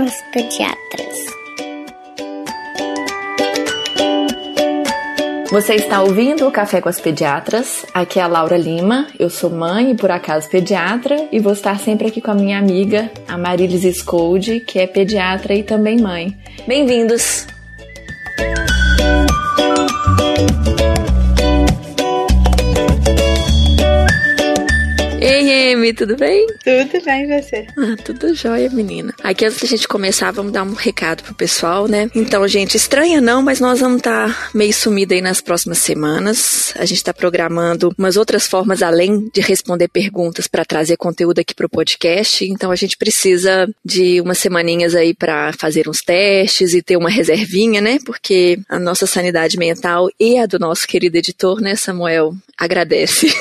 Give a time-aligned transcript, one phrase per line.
[0.00, 1.26] os pediatras.
[5.50, 7.84] Você está ouvindo o Café com as Pediatras?
[7.92, 11.78] Aqui é a Laura Lima, eu sou mãe e por acaso pediatra e vou estar
[11.78, 16.36] sempre aqui com a minha amiga, a Marilis Scoldi, que é pediatra e também mãe.
[16.66, 17.59] Bem-vindos!
[25.96, 26.46] Tudo bem?
[26.46, 27.66] Tudo bem, você?
[27.76, 29.14] Ah, tudo jóia, menina.
[29.22, 32.10] Aqui antes da gente começar, vamos dar um recado pro pessoal, né?
[32.14, 36.72] Então, gente, estranha não, mas nós vamos estar tá meio sumida aí nas próximas semanas.
[36.76, 41.54] A gente tá programando umas outras formas além de responder perguntas para trazer conteúdo aqui
[41.54, 42.44] pro podcast.
[42.44, 47.10] Então, a gente precisa de umas semaninhas aí para fazer uns testes e ter uma
[47.10, 47.98] reservinha, né?
[48.04, 53.32] Porque a nossa sanidade mental e a do nosso querido editor, né, Samuel, agradece.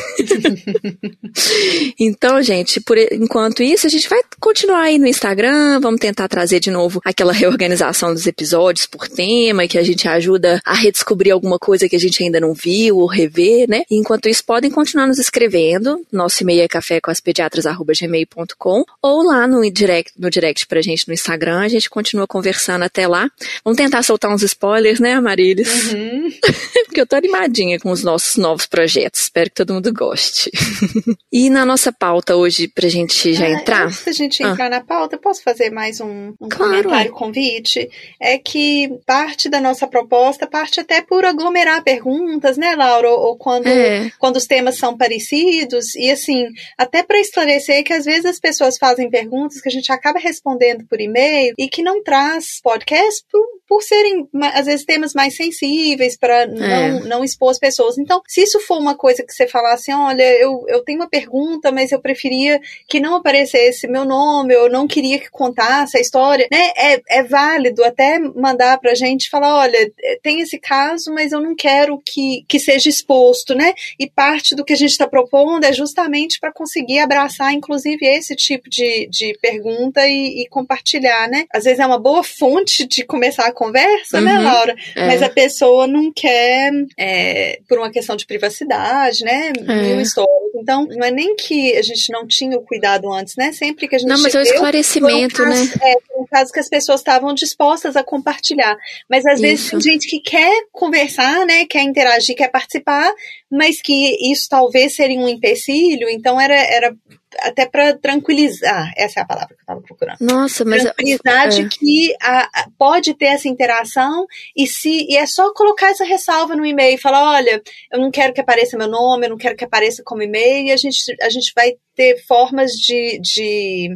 [2.00, 6.60] Então, gente, por enquanto isso, a gente vai continuar aí no Instagram, vamos tentar trazer
[6.60, 11.60] de novo aquela reorganização dos episódios por tema, que a gente ajuda a redescobrir alguma
[11.60, 13.84] coisa que a gente ainda não viu ou rever, né?
[13.92, 16.02] enquanto isso, podem continuar nos escrevendo.
[16.12, 21.68] Nosso e-mail é cafécoaspediatras.gmail.com ou lá no direct, no direct pra gente no Instagram, a
[21.68, 23.30] gente continua conversando até lá.
[23.64, 25.92] Vamos tentar soltar uns spoilers, né, Marilis?
[25.92, 26.30] Uhum.
[26.86, 29.09] Porque eu tô animadinha com os nossos novos projetos.
[29.18, 30.52] Espero que todo mundo goste.
[31.32, 33.88] e na nossa pauta hoje, pra gente já ah, entrar.
[33.88, 34.50] Antes da gente ah.
[34.50, 36.84] entrar na pauta, posso fazer mais um, um claro.
[36.84, 37.90] comentário, convite?
[38.20, 43.10] É que parte da nossa proposta parte até por aglomerar perguntas, né, Laura?
[43.10, 44.12] Ou, ou quando, é.
[44.20, 45.96] quando os temas são parecidos.
[45.96, 49.92] E assim, até para esclarecer que às vezes as pessoas fazem perguntas que a gente
[49.92, 55.14] acaba respondendo por e-mail e que não traz podcast por, por serem, às vezes, temas
[55.14, 56.48] mais sensíveis para é.
[56.48, 57.98] não, não expor as pessoas.
[57.98, 61.10] Então, se isso for uma coisa que você falar assim, olha, eu, eu tenho uma
[61.10, 66.02] pergunta, mas eu preferia que não aparecesse meu nome, eu não queria que contasse a
[66.02, 66.72] história, né?
[66.76, 71.56] É, é válido até mandar pra gente falar, olha, tem esse caso, mas eu não
[71.56, 73.74] quero que, que seja exposto, né?
[73.98, 78.36] E parte do que a gente está propondo é justamente para conseguir abraçar, inclusive, esse
[78.36, 81.46] tipo de, de pergunta e, e, compartilhar, né?
[81.54, 84.76] Às vezes é uma boa fonte de começar a conversa, né, uhum, né, Laura?
[84.96, 85.08] É.
[85.08, 88.79] Mas a pessoa não quer, é, por uma questão de privacidade,
[89.22, 89.52] né?
[89.68, 89.82] É.
[89.82, 90.40] Mil histórias.
[90.56, 93.52] Então, não é nem que a gente não tinha o cuidado antes, né?
[93.52, 94.10] Sempre que a gente.
[94.10, 95.74] Não, mas é o esclarecimento, um caso, né?
[95.82, 98.76] É, um caso que as pessoas estavam dispostas a compartilhar.
[99.10, 99.42] Mas às isso.
[99.42, 101.66] vezes tem gente que quer conversar, né?
[101.66, 103.12] Quer interagir, quer participar,
[103.50, 106.10] mas que isso talvez seria um empecilho.
[106.10, 106.96] Então era, era
[107.42, 110.18] até para tranquilizar, essa é a palavra que eu estava procurando.
[110.22, 111.50] Nossa, mas tranquilizar é.
[111.50, 116.04] de que a, a, pode ter essa interação e se e é só colocar essa
[116.04, 117.62] ressalva no e-mail e falar, olha,
[117.92, 120.72] eu não quero que apareça meu nome, eu não quero que apareça como e-mail e
[120.72, 123.90] a gente a gente vai ter formas de, de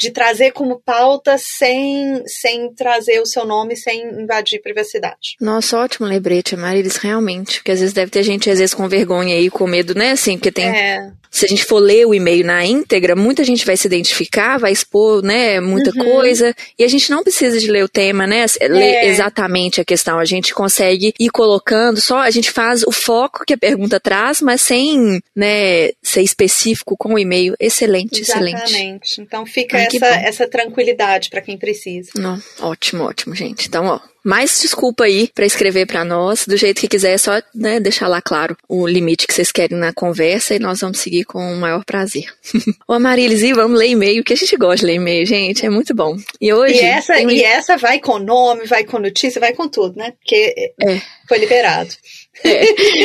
[0.00, 5.36] de trazer como pauta sem, sem trazer o seu nome, sem invadir privacidade.
[5.38, 7.58] Nossa, ótimo lembrete, Marilis, realmente.
[7.58, 10.12] Porque às vezes deve ter gente, às vezes, com vergonha aí, com medo, né?
[10.12, 10.64] Assim, porque tem.
[10.64, 11.12] É.
[11.30, 14.72] Se a gente for ler o e-mail na íntegra, muita gente vai se identificar, vai
[14.72, 16.04] expor, né, muita uhum.
[16.04, 16.54] coisa.
[16.78, 18.44] E a gente não precisa de ler o tema, né?
[18.62, 19.06] Ler é.
[19.08, 20.18] exatamente a questão.
[20.18, 24.40] A gente consegue ir colocando, só a gente faz o foco que a pergunta traz,
[24.40, 27.54] mas sem, né, ser específico com o e-mail.
[27.60, 28.62] Excelente, excelente.
[28.62, 29.20] Exatamente.
[29.20, 32.10] Então fica essa, essa tranquilidade para quem precisa.
[32.16, 33.68] Não, ótimo, ótimo, gente.
[33.68, 37.40] Então, ó, mais desculpa aí para escrever para nós, do jeito que quiser, é só
[37.54, 41.24] né, deixar lá claro o limite que vocês querem na conversa e nós vamos seguir
[41.24, 42.32] com o maior prazer.
[42.86, 45.70] Ô Marilis, e vamos ler e-mail, que a gente gosta de ler e-mail, gente, é
[45.70, 46.16] muito bom.
[46.40, 46.74] E hoje...
[46.74, 47.30] E essa, tem...
[47.30, 50.12] e essa vai com nome, vai com notícia, vai com tudo, né?
[50.12, 51.00] Porque é.
[51.28, 51.90] foi liberado.
[52.44, 52.64] É,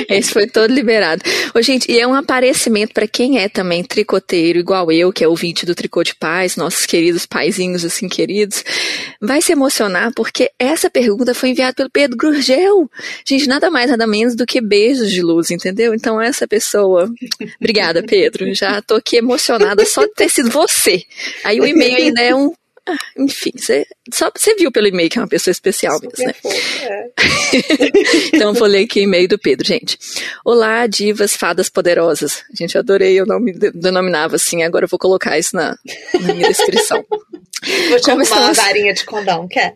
[0.18, 1.22] esse foi todo liberado.
[1.54, 5.28] Ô, gente, e é um aparecimento para quem é também tricoteiro, igual eu, que é
[5.28, 8.64] ouvinte do Tricô de Paz, nossos queridos paizinhos assim queridos,
[9.22, 12.90] vai se emocionar porque essa pergunta foi enviada pelo Pedro Gurgel.
[13.26, 15.94] Gente, nada mais, nada menos do que beijos de luz, entendeu?
[15.94, 17.10] Então, essa pessoa.
[17.60, 18.54] Obrigada, Pedro.
[18.54, 21.04] Já tô aqui emocionada só de ter sido você.
[21.44, 22.54] Aí o e-mail ainda é um
[23.18, 26.34] enfim, você, só você viu pelo e-mail que é uma pessoa especial mesmo, né?
[26.84, 27.12] É.
[28.36, 29.98] então vou ler aqui o e-mail do Pedro, gente.
[30.44, 32.44] Olá, divas, fadas poderosas.
[32.54, 35.76] Gente, adorei, eu não me denominava assim, agora eu vou colocar isso na,
[36.22, 37.04] na minha descrição.
[37.90, 39.74] Vou te arrumar uma varinha de condão, quer?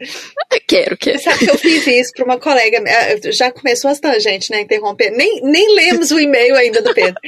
[0.67, 1.17] Quero, quero.
[1.17, 4.61] Você sabe que eu fiz isso para uma colega, eh, já começou as tangentes, né,
[4.61, 5.09] interromper.
[5.09, 7.19] Nem, nem lemos o e-mail ainda do Pedro.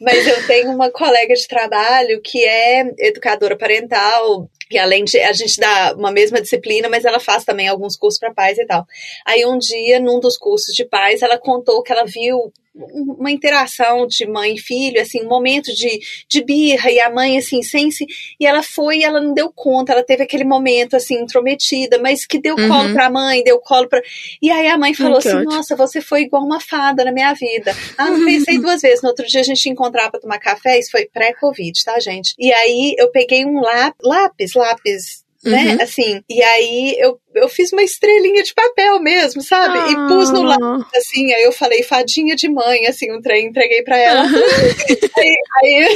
[0.00, 5.32] Mas eu tenho uma colega de trabalho que é educadora parental que além de a
[5.32, 8.86] gente dá uma mesma disciplina, mas ela faz também alguns cursos para pais e tal.
[9.24, 12.52] Aí um dia, num dos cursos de pais, ela contou que ela viu
[12.92, 17.38] uma interação de mãe e filho, assim, um momento de, de birra, e a mãe,
[17.38, 18.06] assim, sem se.
[18.38, 22.24] E ela foi e ela não deu conta, ela teve aquele momento, assim, intrometida, mas
[22.24, 22.68] que deu uhum.
[22.68, 24.00] colo pra mãe, deu colo pra.
[24.40, 25.44] E aí a mãe falou Muito assim.
[25.44, 27.74] Nossa, você foi igual uma fada na minha vida.
[27.96, 29.02] Ah, não pensei duas vezes.
[29.02, 32.34] No outro dia a gente encontrar pra tomar café, isso foi pré-Covid, tá, gente?
[32.38, 35.74] E aí eu peguei um lápis, lápis né?
[35.74, 35.82] Uhum.
[35.82, 39.78] Assim, e aí eu, eu fiz uma estrelinha de papel mesmo, sabe?
[39.78, 39.90] Ah.
[39.90, 43.82] E pus no lado, assim, aí eu falei fadinha de mãe, assim, um trem, entreguei
[43.82, 44.24] pra ela.
[44.24, 44.32] Uhum.
[45.16, 45.88] aí, aí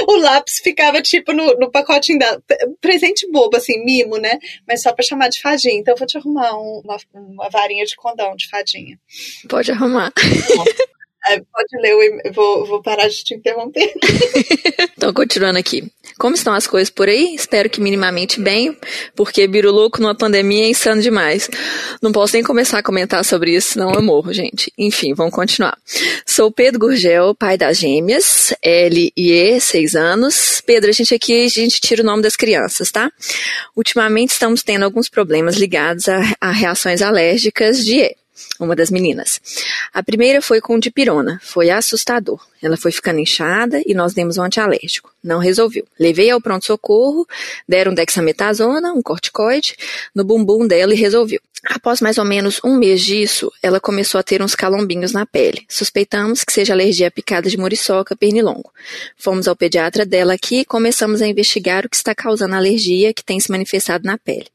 [0.08, 2.40] o lápis ficava tipo no, no pacotinho da.
[2.80, 4.38] Presente bobo, assim, mimo, né?
[4.66, 5.78] Mas só pra chamar de fadinha.
[5.78, 8.98] Então eu vou te arrumar um, uma, uma varinha de condão de fadinha.
[9.48, 10.12] Pode arrumar.
[11.52, 13.92] Pode ler, eu vou, vou parar de te interromper.
[14.96, 15.90] então, continuando aqui.
[16.18, 17.34] Como estão as coisas por aí?
[17.34, 18.76] Espero que minimamente bem,
[19.16, 21.48] porque louco numa pandemia é insano demais.
[22.00, 24.72] Não posso nem começar a comentar sobre isso, senão eu morro, gente.
[24.78, 25.76] Enfim, vamos continuar.
[26.26, 30.60] Sou Pedro Gurgel, pai das gêmeas, L e E, seis anos.
[30.64, 33.10] Pedro, a gente aqui, a gente tira o nome das crianças, tá?
[33.74, 38.23] Ultimamente estamos tendo alguns problemas ligados a, a reações alérgicas de E
[38.58, 39.40] uma das meninas.
[39.92, 42.44] A primeira foi com dipirona, foi assustador.
[42.62, 45.12] Ela foi ficando inchada e nós demos um antialérgico.
[45.22, 45.86] Não resolveu.
[45.98, 47.26] Levei ao pronto-socorro,
[47.68, 49.76] deram dexametasona, um corticoide,
[50.14, 51.40] no bumbum dela e resolveu.
[51.66, 55.64] Após mais ou menos um mês disso, ela começou a ter uns calombinhos na pele.
[55.68, 58.70] Suspeitamos que seja alergia à picada de muriçoca pernilongo.
[59.16, 63.14] Fomos ao pediatra dela aqui e começamos a investigar o que está causando a alergia
[63.14, 64.46] que tem se manifestado na pele.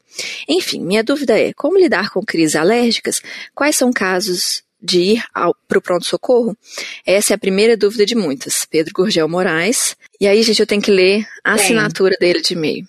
[0.47, 3.21] Enfim, minha dúvida é como lidar com crises alérgicas?
[3.55, 5.23] Quais são casos de ir
[5.67, 6.55] para o pronto-socorro?
[7.05, 8.65] Essa é a primeira dúvida de muitas.
[8.69, 9.95] Pedro Gurgel Moraes.
[10.19, 12.87] E aí, gente, eu tenho que ler a assinatura dele de e-mail.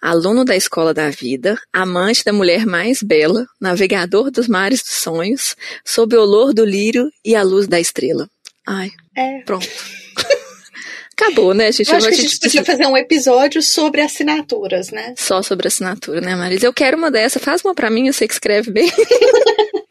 [0.00, 5.56] Aluno da Escola da Vida, amante da mulher mais bela, navegador dos mares dos sonhos,
[5.84, 8.28] sob o olor do lírio e a luz da estrela.
[8.66, 9.40] Ai, é.
[9.42, 9.66] pronto.
[11.12, 11.90] Acabou, né, gente?
[11.90, 15.14] Eu acho que a gente podia fazer um episódio sobre assinaturas, né?
[15.18, 16.66] Só sobre assinatura, né, Marisa?
[16.66, 17.38] Eu quero uma dessa.
[17.38, 18.90] Faz uma pra mim, eu sei que escreve bem.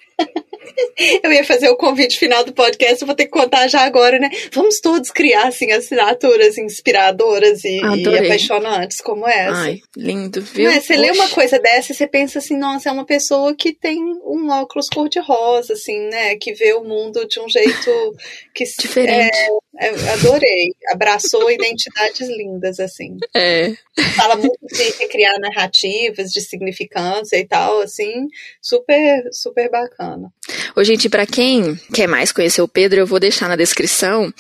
[1.24, 4.20] Eu ia fazer o convite final do podcast, eu vou ter que contar já agora,
[4.20, 4.30] né?
[4.52, 9.62] Vamos todos criar, assim, assinaturas inspiradoras e, e apaixonantes como essa.
[9.62, 10.70] Ai, lindo, viu?
[10.70, 13.74] É, você lê uma coisa dessa e você pensa assim, nossa, é uma pessoa que
[13.74, 16.36] tem um óculos cor-de-rosa, assim, né?
[16.36, 18.16] Que vê o mundo de um jeito
[18.54, 18.66] que...
[18.80, 19.36] Diferente.
[19.80, 20.74] É, é, adorei.
[20.92, 23.18] Abraçou identidades lindas, assim.
[23.36, 23.74] É.
[24.16, 28.28] Fala muito de recriar narrativas, de significância e tal, assim,
[28.62, 30.32] super, super bacana.
[30.76, 34.34] Ô, gente, para quem quer mais conhecer o Pedro, eu vou deixar na descrição.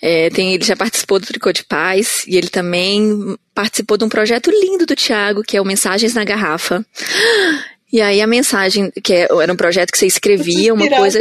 [0.00, 4.08] É, tem, ele já participou do Tricô de Paz e ele também participou de um
[4.08, 6.84] projeto lindo do Tiago, que é o Mensagens na Garrafa.
[7.92, 11.20] E aí a mensagem, que é, era um projeto que você escrevia, uma coisa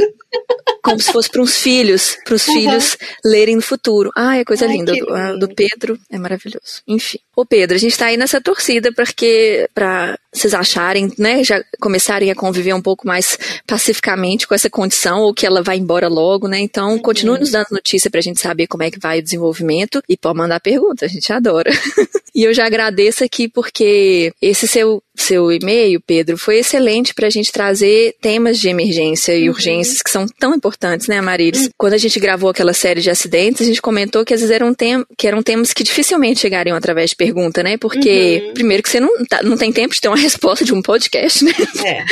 [0.81, 2.53] como se fosse para uns filhos, para os uhum.
[2.53, 4.09] filhos lerem no futuro.
[4.15, 4.93] Ah, é coisa Ai, linda.
[4.93, 6.81] Do, do, Pedro é maravilhoso.
[6.87, 7.19] Enfim.
[7.35, 12.31] Ô Pedro, a gente está aí nessa torcida porque para vocês acharem, né, já começarem
[12.31, 13.37] a conviver um pouco mais
[13.67, 16.59] pacificamente com essa condição ou que ela vai embora logo, né?
[16.59, 16.99] Então, uhum.
[16.99, 20.15] continue nos dando notícia para a gente saber como é que vai o desenvolvimento e
[20.15, 21.71] pode mandar pergunta, a gente adora.
[22.33, 27.29] e eu já agradeço aqui porque esse seu seu e-mail, Pedro, foi excelente para a
[27.29, 29.55] gente trazer temas de emergência e uhum.
[29.55, 31.65] urgências que são tão importantes, né, Marilis?
[31.65, 31.69] Uhum.
[31.77, 34.73] Quando a gente gravou aquela série de acidentes, a gente comentou que às vezes eram,
[34.73, 37.77] tem que eram temas que dificilmente chegariam através de pergunta, né?
[37.77, 38.53] Porque, uhum.
[38.53, 41.43] primeiro, que você não, tá, não tem tempo de ter uma resposta de um podcast,
[41.43, 41.51] né?
[41.85, 42.03] É.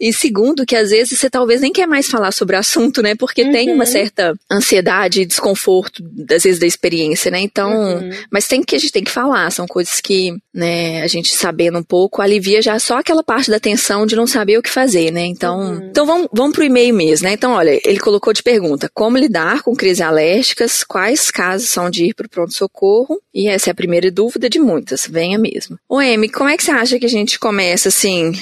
[0.00, 3.14] E segundo, que às vezes você talvez nem quer mais falar sobre o assunto, né?
[3.14, 3.90] Porque tem uma uhum.
[3.90, 7.40] certa ansiedade e desconforto, às vezes, da experiência, né?
[7.40, 8.10] Então, uhum.
[8.30, 11.78] mas tem que a gente tem que falar, são coisas que, né, a gente sabendo
[11.78, 15.10] um pouco alivia já só aquela parte da tensão de não saber o que fazer,
[15.10, 15.24] né?
[15.24, 15.88] Então, uhum.
[15.90, 17.34] então vamos, vamos pro e-mail mesmo, né?
[17.34, 20.84] Então, olha, ele colocou de pergunta: como lidar com crises alérgicas?
[20.84, 23.20] Quais casos são de ir pro pronto-socorro?
[23.34, 25.78] E essa é a primeira dúvida de muitas, venha mesmo.
[25.88, 28.32] O M, como é que você acha que a gente começa assim?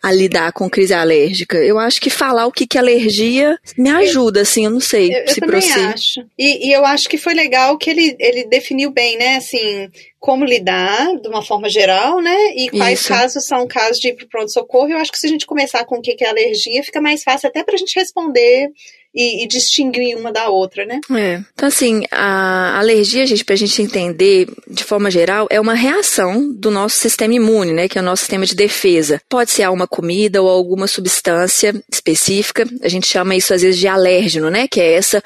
[0.00, 1.58] a lidar com crise alérgica.
[1.58, 5.10] Eu acho que falar o que, que é alergia me ajuda, assim, eu não sei
[5.12, 6.20] eu, se eu também acho.
[6.38, 10.44] E, e, eu acho que foi legal que ele, ele definiu bem, né, assim, como
[10.44, 12.36] lidar de uma forma geral, né?
[12.56, 13.08] E quais Isso.
[13.08, 14.90] casos são casos de ir para pronto-socorro.
[14.90, 17.48] Eu acho que se a gente começar com o que é alergia, fica mais fácil
[17.48, 18.70] até para a gente responder
[19.14, 21.00] e, e, distinguir uma da outra, né?
[21.10, 21.42] É.
[21.52, 26.70] Então, assim, a alergia, gente, pra gente entender de forma geral, é uma reação do
[26.70, 27.88] nosso sistema imune, né?
[27.88, 29.20] Que é o nosso sistema de defesa.
[29.28, 32.64] Pode ser a uma comida ou alguma substância específica.
[32.82, 34.68] A gente chama isso às vezes de alérgeno, né?
[34.68, 35.22] Que é essa,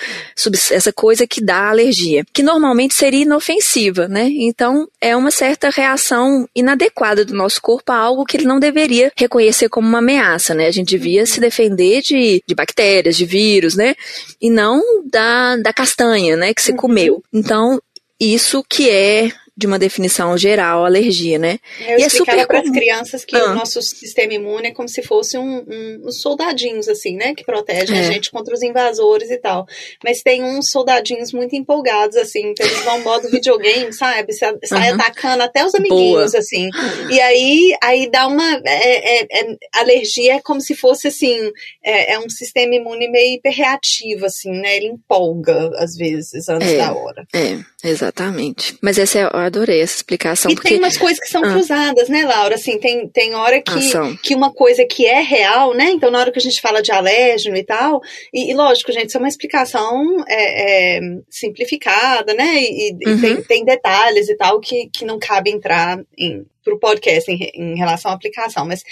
[0.71, 2.25] essa coisa que dá alergia.
[2.33, 4.29] Que normalmente seria inofensiva, né?
[4.31, 8.59] Então, Então, é uma certa reação inadequada do nosso corpo a algo que ele não
[8.59, 10.67] deveria reconhecer como uma ameaça, né?
[10.67, 13.95] A gente devia se defender de, de bactérias, de vírus, né?
[14.41, 16.53] E não da, da castanha, né?
[16.55, 17.23] Que você comeu.
[17.33, 17.81] Então,
[18.19, 21.59] isso que é de uma definição geral, alergia, né?
[21.87, 23.51] Eu e é super para as crianças que ah.
[23.51, 27.35] o nosso sistema imune é como se fosse um, um, uns soldadinhos, assim, né?
[27.35, 28.01] Que protegem é.
[28.01, 29.67] a gente contra os invasores e tal.
[30.03, 34.33] Mas tem uns soldadinhos muito empolgados, assim, então eles vão modo videogame, sabe?
[34.33, 34.95] Sai uhum.
[34.95, 36.39] atacando até os amiguinhos, Boa.
[36.39, 36.71] assim.
[37.11, 38.55] E aí, aí dá uma.
[38.65, 41.51] É, é, é, alergia é como se fosse, assim,
[41.85, 44.77] é, é, um sistema imune meio hiperreativo, assim, né?
[44.77, 47.27] Ele empolga, às vezes, antes é, da hora.
[47.35, 48.77] É, exatamente.
[48.81, 50.51] Mas essa é adorei essa explicação.
[50.51, 50.69] E porque...
[50.69, 51.51] tem umas coisas que são ah.
[51.51, 52.55] cruzadas, né, Laura?
[52.55, 55.91] Assim, tem, tem hora que, ah, que uma coisa que é real, né?
[55.91, 58.01] Então, na hora que a gente fala de alérgeno e tal,
[58.33, 62.63] e, e lógico, gente, isso é uma explicação é, é, simplificada, né?
[62.63, 63.21] E, e uhum.
[63.21, 67.51] tem, tem detalhes e tal que, que não cabe entrar em, para o podcast em,
[67.55, 68.83] em, relação à aplicação, mas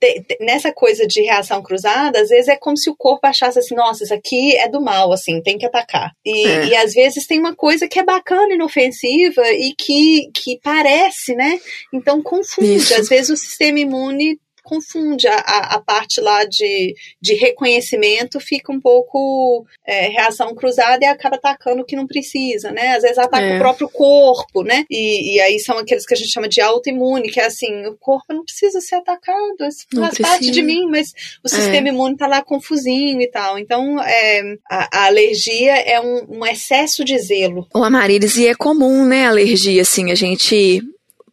[0.00, 3.58] te, te, nessa coisa de reação cruzada, às vezes é como se o corpo achasse
[3.58, 6.12] assim, nossa, isso aqui é do mal, assim, tem que atacar.
[6.24, 6.66] E, é.
[6.66, 11.58] e às vezes tem uma coisa que é bacana, inofensiva e que, que parece, né?
[11.92, 12.76] Então confunde.
[12.76, 12.94] Isso.
[12.94, 14.38] Às vezes o sistema imune
[14.70, 21.08] confunde a, a, parte lá de, de reconhecimento, fica um pouco é, reação cruzada e
[21.08, 22.94] acaba atacando o que não precisa, né?
[22.94, 23.56] Às vezes ataca é.
[23.56, 24.84] o próprio corpo, né?
[24.88, 27.96] E, e aí são aqueles que a gente chama de autoimune, que é assim, o
[27.98, 30.28] corpo não precisa ser atacado, isso faz precisa.
[30.28, 31.08] parte de mim, mas
[31.42, 31.50] o é.
[31.50, 31.90] sistema é.
[31.90, 33.58] imune tá lá confusinho e tal.
[33.58, 37.66] Então, é, a, a alergia é um, um excesso de zelo.
[37.74, 40.80] O Amarilis, e é comum, né, alergia, assim, a gente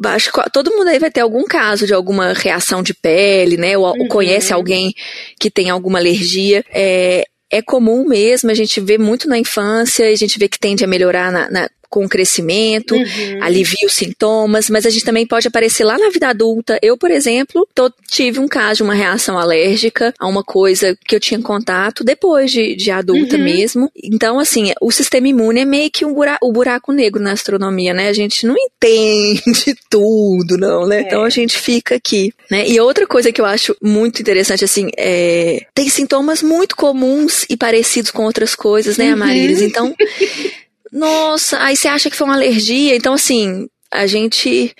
[0.05, 3.77] acho que todo mundo aí vai ter algum caso de alguma reação de pele, né?
[3.77, 4.07] Ou, uhum.
[4.07, 4.93] conhece alguém
[5.39, 6.63] que tem alguma alergia.
[6.71, 10.83] É, é comum mesmo, a gente vê muito na infância, a gente vê que tende
[10.83, 13.39] a melhorar na, na, com o crescimento, uhum.
[13.41, 16.77] alivia os sintomas, mas a gente também pode aparecer lá na vida adulta.
[16.81, 21.15] Eu, por exemplo, tô, tive um caso de uma reação alérgica a uma coisa que
[21.15, 23.43] eu tinha contato depois de, de adulta uhum.
[23.43, 23.91] mesmo.
[24.03, 27.93] Então, assim, o sistema imune é meio que um buraco, o buraco negro na astronomia,
[27.93, 28.09] né?
[28.09, 30.99] A gente não entende tudo, não, né?
[30.99, 31.01] É.
[31.01, 32.67] Então a gente fica aqui, né?
[32.67, 35.65] E outra coisa que eu acho muito interessante, assim, é...
[35.73, 39.59] Tem sintomas muito comuns e parecidos com outras coisas, né, Amarilis?
[39.59, 39.67] Uhum.
[39.67, 39.95] Então...
[40.91, 42.95] Nossa, aí você acha que foi uma alergia.
[42.95, 44.73] Então, assim, a gente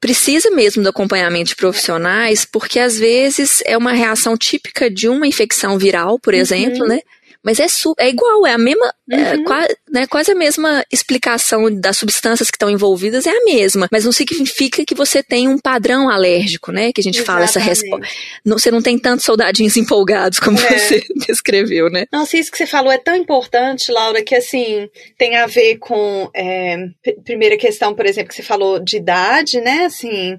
[0.00, 5.26] precisa mesmo do acompanhamento de profissionais, porque às vezes é uma reação típica de uma
[5.26, 6.40] infecção viral, por uhum.
[6.40, 7.00] exemplo, né?
[7.44, 7.66] Mas é,
[7.98, 9.22] é igual, é a mesma, é uhum.
[9.22, 13.88] é, quase, né, quase a mesma explicação das substâncias que estão envolvidas é a mesma.
[13.92, 16.92] Mas não significa que você tem um padrão alérgico, né?
[16.92, 17.26] Que a gente Exatamente.
[17.26, 18.06] fala essa resposta.
[18.44, 20.78] Você não tem tantos soldadinhos empolgados como é.
[20.78, 22.06] você descreveu, né?
[22.12, 26.30] Nossa, isso que você falou é tão importante, Laura, que assim, tem a ver com.
[26.34, 26.76] É,
[27.24, 29.84] primeira questão, por exemplo, que você falou de idade, né?
[29.84, 30.38] Assim,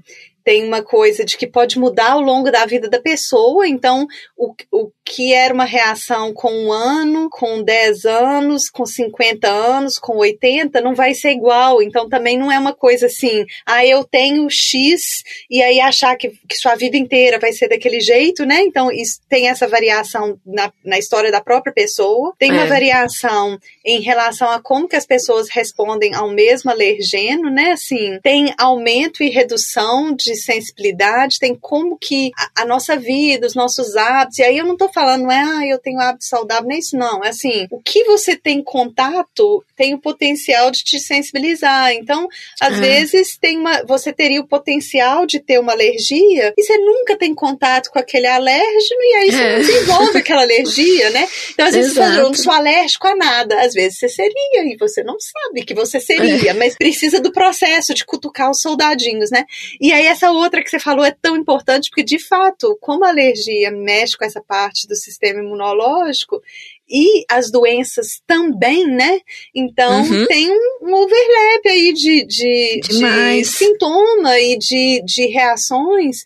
[0.50, 4.56] tem uma coisa de que pode mudar ao longo da vida da pessoa, então o,
[4.72, 10.18] o que era uma reação com um ano, com 10 anos, com 50 anos, com
[10.18, 11.84] 80, não vai ser igual.
[11.84, 16.30] Então também não é uma coisa assim, ah, eu tenho X e aí achar que,
[16.30, 18.64] que sua vida inteira vai ser daquele jeito, né?
[18.64, 22.54] Então isso, tem essa variação na, na história da própria pessoa, tem é.
[22.54, 27.74] uma variação em relação a como que as pessoas respondem ao mesmo alergeno, né?
[27.74, 33.56] Assim, tem aumento e redução de sensibilidade, tem como que a, a, nossa vida, os
[33.56, 36.68] nossos hábitos, e aí eu não tô falando, não é, ah, eu tenho hábito saudável,
[36.68, 41.00] nem isso não, é assim, o que você tem contato tem o potencial de te
[41.00, 42.28] sensibilizar, então,
[42.60, 42.82] às ah.
[42.82, 47.34] vezes tem uma, você teria o potencial de ter uma alergia, e você nunca tem
[47.34, 49.56] contato com aquele alérgeno, e aí você é.
[49.60, 51.28] desenvolve aquela alergia, né?
[51.52, 52.08] Então, às vezes Exato.
[52.08, 55.18] você fala, eu não sou alérgico a nada, às vezes você seria, e você não
[55.20, 56.54] sabe que você seria, é.
[56.54, 59.46] mas precisa do processo de cutucar os soldadinhos, né?
[59.80, 63.10] E aí essa outra que você falou é tão importante, porque de fato, como a
[63.10, 66.42] alergia mexe com essa parte do sistema imunológico,
[66.90, 69.20] e as doenças também, né?
[69.56, 70.26] Então uhum.
[70.26, 76.26] tem um, um, overlap aí de, de, de sintoma e de, de reações.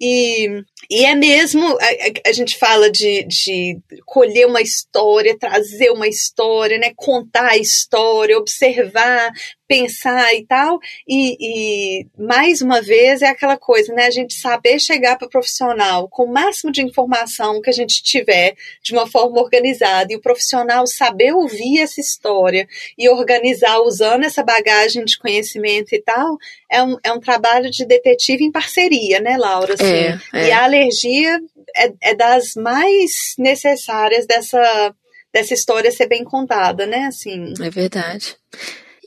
[0.00, 0.48] E,
[0.90, 6.78] e é mesmo, a, a, gente fala de, de colher uma história, trazer uma história,
[6.78, 6.92] né?
[6.94, 9.32] Contar a história, observar,
[9.74, 10.78] pensar e tal.
[11.06, 14.06] E, e, mais uma vez é aquela coisa, né?
[14.06, 18.02] A gente saber chegar para o profissional com o máximo de informação que a gente
[18.02, 24.24] tiver, de uma forma organizada, e o profissional saber ouvir essa história e organizar usando
[24.24, 26.36] essa bagagem de conhecimento e tal,
[26.70, 29.74] é um, é um trabalho de detetive em parceria, né, Laura?
[29.74, 30.48] Assim, é, é.
[30.48, 31.40] E a alergia
[31.76, 34.94] é, é das mais necessárias dessa,
[35.32, 37.06] dessa história ser bem contada, né?
[37.06, 37.54] Assim.
[37.60, 38.36] É verdade.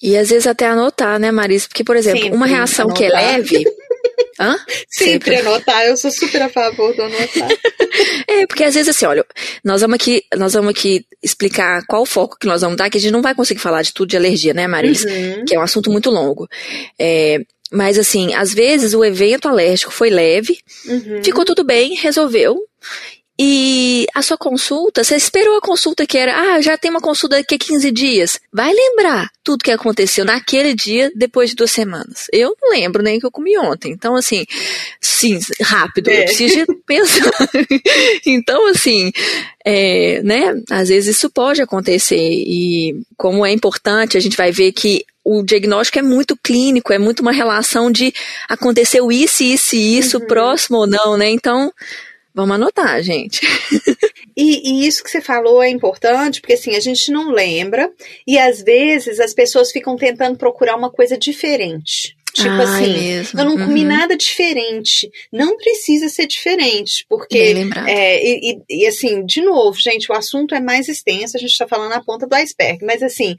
[0.02, 1.68] E às vezes até anotar, né, Marisa?
[1.68, 2.98] Porque, por exemplo, Sempre uma reação anotar.
[2.98, 3.64] que é leve.
[4.40, 4.56] Hã?
[4.88, 7.50] Sempre, Sempre anotar, eu sou super a favor do anotar.
[8.28, 9.26] é, porque às vezes assim, olha,
[9.64, 12.98] nós vamos aqui, nós vamos aqui explicar qual o foco que nós vamos dar, que
[12.98, 15.10] a gente não vai conseguir falar de tudo de alergia, né, Marisa?
[15.10, 15.46] Uhum.
[15.46, 16.48] Que é um assunto muito longo.
[17.00, 17.40] É,
[17.72, 21.24] mas assim, às vezes o evento alérgico foi leve, uhum.
[21.24, 22.58] ficou tudo bem, resolveu.
[23.40, 27.36] E a sua consulta, você esperou a consulta que era, ah, já tem uma consulta
[27.36, 28.40] daqui a 15 dias.
[28.52, 32.26] Vai lembrar tudo que aconteceu naquele dia, depois de duas semanas.
[32.34, 33.92] Eu não lembro nem que eu comi ontem.
[33.92, 34.44] Então, assim,
[35.00, 36.22] sim, rápido, é.
[36.22, 37.32] eu preciso pensar.
[38.26, 39.12] então, assim,
[39.64, 42.18] é, né, às vezes isso pode acontecer.
[42.18, 46.98] E como é importante, a gente vai ver que o diagnóstico é muito clínico, é
[46.98, 48.14] muito uma relação de
[48.50, 50.26] aconteceu isso, isso e isso, uhum.
[50.26, 51.30] próximo ou não, né?
[51.30, 51.72] Então,
[52.38, 53.42] Vamos anotar, gente.
[54.40, 57.92] E, e, isso que você falou é importante, porque assim, a gente não lembra,
[58.28, 62.16] e às vezes as pessoas ficam tentando procurar uma coisa diferente.
[62.38, 63.40] Tipo ah, assim, mesmo.
[63.40, 63.88] eu não comi uhum.
[63.88, 65.10] nada diferente.
[65.34, 67.56] Não precisa ser diferente, porque.
[67.88, 71.50] É, e, e, e, assim, de novo, gente, o assunto é mais extenso, a gente
[71.50, 72.86] está falando na ponta do iceberg.
[72.86, 73.36] Mas assim,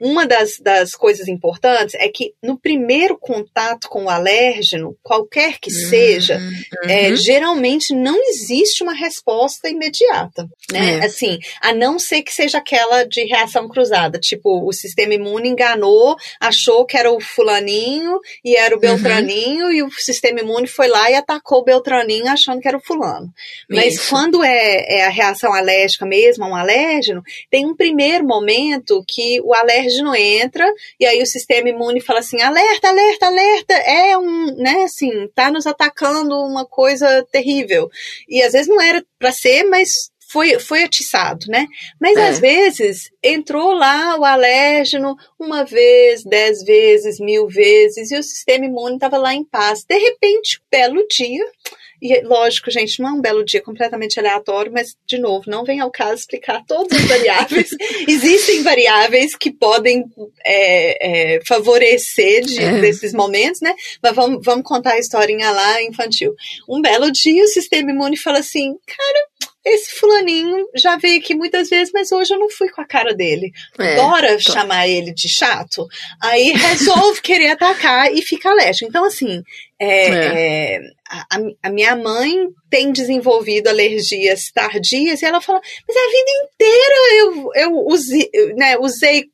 [0.00, 5.72] uma das, das coisas importantes é que no primeiro contato com o alérgeno, qualquer que
[5.72, 5.88] uhum.
[5.88, 6.40] seja,
[6.88, 7.16] é, uhum.
[7.16, 10.48] geralmente não existe uma resposta imediata.
[10.72, 10.98] Né?
[10.98, 11.04] É.
[11.04, 16.16] Assim, a não ser que seja aquela de reação cruzada, tipo, o sistema imune enganou,
[16.40, 18.80] achou que era o fulaninho e era o uhum.
[18.80, 19.72] Beltraninho, uhum.
[19.72, 23.32] e o sistema imune foi lá e atacou o Beltraninho achando que era o fulano.
[23.68, 24.10] Mas Isso.
[24.10, 29.54] quando é, é, a reação alérgica mesmo, um alérgeno, tem um primeiro momento que o
[29.54, 30.66] alérgeno entra,
[30.98, 35.50] e aí o sistema imune fala assim: alerta, alerta, alerta, é um, né, assim, tá
[35.50, 37.88] nos atacando uma coisa terrível.
[38.28, 41.66] E às vezes não era para ser, mas foi, foi atiçado, né?
[42.00, 42.28] Mas é.
[42.28, 48.64] às vezes entrou lá o alérgeno uma vez, dez vezes, mil vezes, e o sistema
[48.64, 49.84] imune estava lá em paz.
[49.84, 51.44] De repente, belo dia,
[52.02, 55.78] e lógico, gente, não é um belo dia completamente aleatório, mas, de novo, não vem
[55.78, 57.70] ao caso explicar todas as variáveis.
[58.08, 60.04] Existem variáveis que podem
[60.44, 62.80] é, é, favorecer de, é.
[62.80, 63.72] desses momentos, né?
[64.02, 66.34] Mas vamos, vamos contar a historinha lá infantil.
[66.68, 69.26] Um belo dia, o sistema imune fala assim: cara,
[69.64, 73.14] esse fulaninho já veio aqui muitas vezes, mas hoje eu não fui com a cara
[73.14, 73.52] dele.
[73.78, 74.52] É, Bora tô...
[74.52, 75.86] chamar ele de chato?
[76.20, 78.88] Aí resolve querer atacar e fica alérgico.
[78.88, 79.42] Então, assim,
[79.78, 80.74] é, é.
[80.76, 86.30] é a, a, minha mãe tem desenvolvido alergias tardias e ela fala, mas a vida
[86.44, 89.26] inteira eu, eu usei, né, usei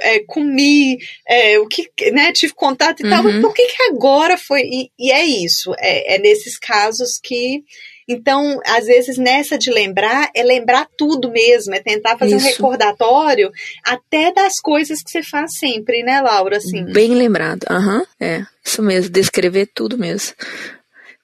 [0.00, 3.10] é, comi, é, o que, né, tive contato e uhum.
[3.10, 4.62] tal, mas por que, que agora foi?
[4.62, 7.64] E, e é isso, é, é nesses casos que
[8.08, 12.46] então, às vezes, nessa de lembrar, é lembrar tudo mesmo, é tentar fazer Isso.
[12.46, 13.50] um recordatório
[13.84, 16.58] até das coisas que você faz sempre, né, Laura?
[16.58, 16.84] Assim.
[16.84, 18.04] Bem lembrado, aham, uhum.
[18.20, 20.34] é, isso mesmo, descrever tudo mesmo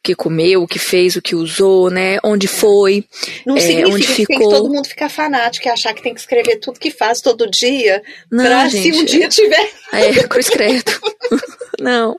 [0.03, 2.19] que comeu, o que fez, o que usou, né?
[2.25, 3.05] Onde foi,
[3.47, 4.37] Não é, significa onde que ficou.
[4.39, 7.21] Tem que todo mundo ficar fanático e achar que tem que escrever tudo que faz
[7.21, 8.03] todo dia.
[8.31, 9.71] Não, pra gente, se um dia tiver.
[9.93, 10.91] É, cruz credo.
[11.81, 12.15] Não,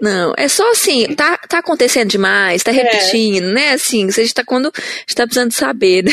[0.00, 0.32] não.
[0.36, 2.74] É só assim, tá, tá acontecendo demais, tá é.
[2.74, 3.52] repetindo, é.
[3.52, 3.72] né?
[3.72, 4.72] Assim, a gente tá quando
[5.04, 6.12] está precisando saber, né?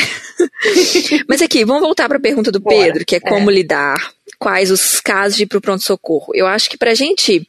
[1.28, 2.76] Mas aqui, vamos voltar para a pergunta do Bora.
[2.76, 3.54] Pedro, que é como é.
[3.54, 6.32] lidar, quais os casos de ir pro pronto-socorro.
[6.34, 7.48] Eu acho que pra gente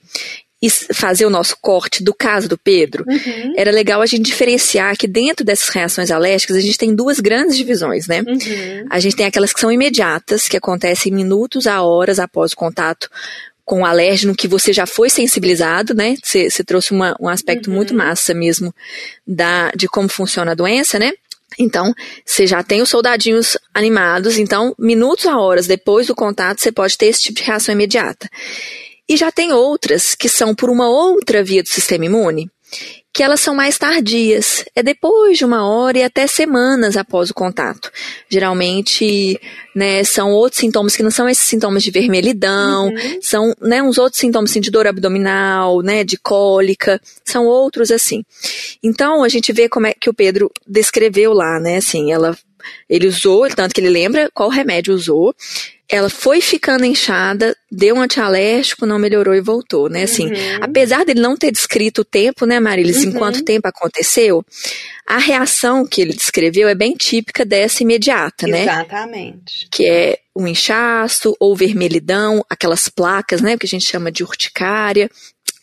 [0.70, 3.54] fazer o nosso corte do caso do Pedro, uhum.
[3.56, 7.58] era legal a gente diferenciar que dentro dessas reações alérgicas a gente tem duas grandes
[7.58, 8.22] divisões, né?
[8.22, 8.86] Uhum.
[8.90, 13.10] A gente tem aquelas que são imediatas, que acontecem minutos a horas após o contato
[13.66, 16.16] com o alérgeno que você já foi sensibilizado, né?
[16.24, 17.76] Você, trouxe uma, um aspecto uhum.
[17.76, 18.74] muito massa mesmo
[19.28, 21.12] da, de como funciona a doença, né?
[21.60, 21.94] Então,
[22.26, 26.98] você já tem os soldadinhos animados, então, minutos a horas depois do contato, você pode
[26.98, 28.30] ter esse tipo de reação imediata.
[29.10, 32.50] E já tem outras que são por uma outra via do sistema imune,
[33.14, 37.34] que elas são mais tardias, é depois de uma hora e até semanas após o
[37.34, 37.92] contato.
[38.30, 39.40] Geralmente,
[39.76, 43.20] né, são outros sintomas que não são esses sintomas de vermelhidão, uhum.
[43.22, 48.24] são, né, uns outros sintomas assim, de dor abdominal, né, de cólica, são outros assim.
[48.84, 52.38] Então, a gente vê como é que o Pedro descreveu lá, né, assim, ela
[52.90, 55.34] ele usou, tanto que ele lembra qual remédio usou,
[55.90, 60.04] ela foi ficando inchada, deu um antialérgico, não melhorou e voltou, né?
[60.04, 60.60] Assim, uhum.
[60.62, 63.10] apesar dele não ter descrito o tempo, né, Marilis, uhum.
[63.10, 64.46] em quanto tempo aconteceu,
[65.06, 68.64] a reação que ele descreveu é bem típica dessa imediata, né?
[68.64, 69.70] Exatamente.
[69.72, 74.24] Que é o um inchaço ou vermelhidão, aquelas placas, né, que a gente chama de
[74.24, 75.10] urticária,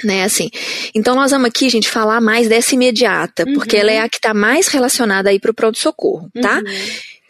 [0.02, 0.50] né, assim.
[0.94, 3.54] Então nós vamos aqui, gente, falar mais dessa imediata, uhum.
[3.54, 6.56] porque ela é a que está mais relacionada aí para o pronto-socorro, tá?
[6.56, 6.64] Uhum.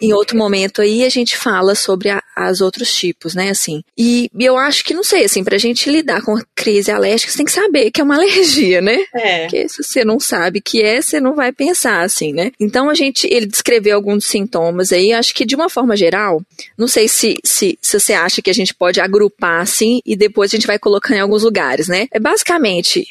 [0.05, 3.83] Em outro momento aí a gente fala sobre a, as outros tipos, né, assim.
[3.97, 7.39] E, e, eu acho que, não sei, assim, pra gente lidar com crise alérgica, você
[7.39, 9.05] tem que saber que é uma alergia, né?
[9.15, 9.43] É.
[9.43, 12.53] Porque se você não sabe que é, você não vai pensar assim, né?
[12.61, 16.43] Então a gente, ele descreveu alguns sintomas aí, acho que de uma forma geral,
[16.77, 20.51] não sei se, se, se você acha que a gente pode agrupar assim e depois
[20.51, 22.07] a gente vai colocando em alguns lugares, né?
[22.13, 23.07] É basicamente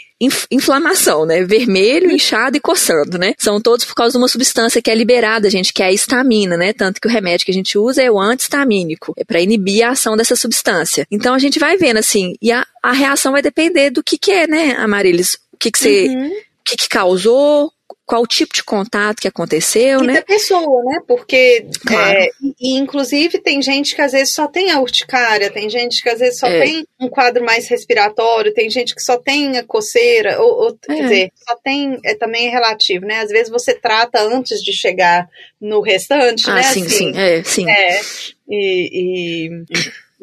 [0.49, 1.43] inflamação, né?
[1.43, 3.33] Vermelho, inchado e coçando, né?
[3.37, 6.55] São todos por causa de uma substância que é liberada, gente, que é a histamina,
[6.55, 6.73] né?
[6.73, 9.91] Tanto que o remédio que a gente usa é o antihistamínico, é para inibir a
[9.91, 11.05] ação dessa substância.
[11.11, 14.31] Então a gente vai vendo assim, e a, a reação vai depender do que que
[14.31, 15.37] é, né, Amarilis?
[15.51, 16.27] O que que você, uhum.
[16.27, 17.71] o que que causou,
[18.05, 20.13] qual tipo de contato que aconteceu, e né?
[20.15, 20.99] da pessoa, né?
[21.07, 22.19] Porque, claro.
[22.19, 26.09] é, e, inclusive, tem gente que às vezes só tem a urticária, tem gente que
[26.09, 26.61] às vezes só é.
[26.63, 30.95] tem um quadro mais respiratório, tem gente que só tem a coceira, ou, ou é.
[30.95, 33.21] quer dizer, só tem, é, também é relativo, né?
[33.21, 35.27] Às vezes você trata antes de chegar
[35.59, 36.63] no restante, ah, né?
[36.63, 37.69] sim, assim, sim, é, sim.
[37.69, 38.01] É,
[38.49, 39.63] e, e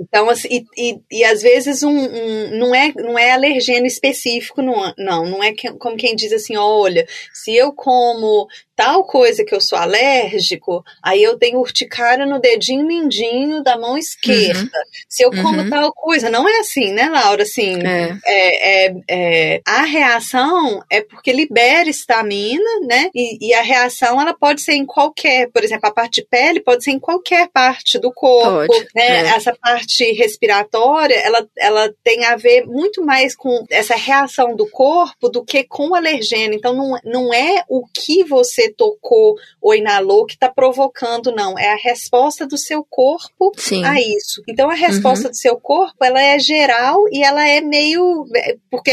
[0.01, 4.63] então, assim, e, e, e, às vezes um, um, não, é, não é alergeno específico,
[4.63, 8.49] não, não, não é que, como quem diz assim, olha, se eu como
[8.81, 13.99] tal coisa que eu sou alérgico, aí eu tenho urticária no dedinho mindinho da mão
[13.99, 14.59] esquerda.
[14.59, 14.69] Uhum.
[15.07, 15.69] Se eu como uhum.
[15.69, 17.43] tal coisa, não é assim, né, Laura?
[17.43, 18.17] Assim, é.
[18.25, 23.11] É, é, é a reação é porque libera estamina, né?
[23.15, 26.61] E, e, a reação ela pode ser em qualquer, por exemplo, a parte de pele
[26.61, 29.27] pode ser em qualquer parte do corpo, pode, né?
[29.27, 29.37] É.
[29.37, 35.29] Essa parte respiratória, ela, ela tem a ver muito mais com essa reação do corpo
[35.29, 36.57] do que com o alergênio.
[36.57, 41.59] Então, não, não é o que você tocou ou inalou que está provocando, não.
[41.59, 43.85] É a resposta do seu corpo Sim.
[43.85, 44.43] a isso.
[44.49, 45.31] Então a resposta uhum.
[45.31, 48.27] do seu corpo ela é geral e ela é meio.
[48.37, 48.93] É, porque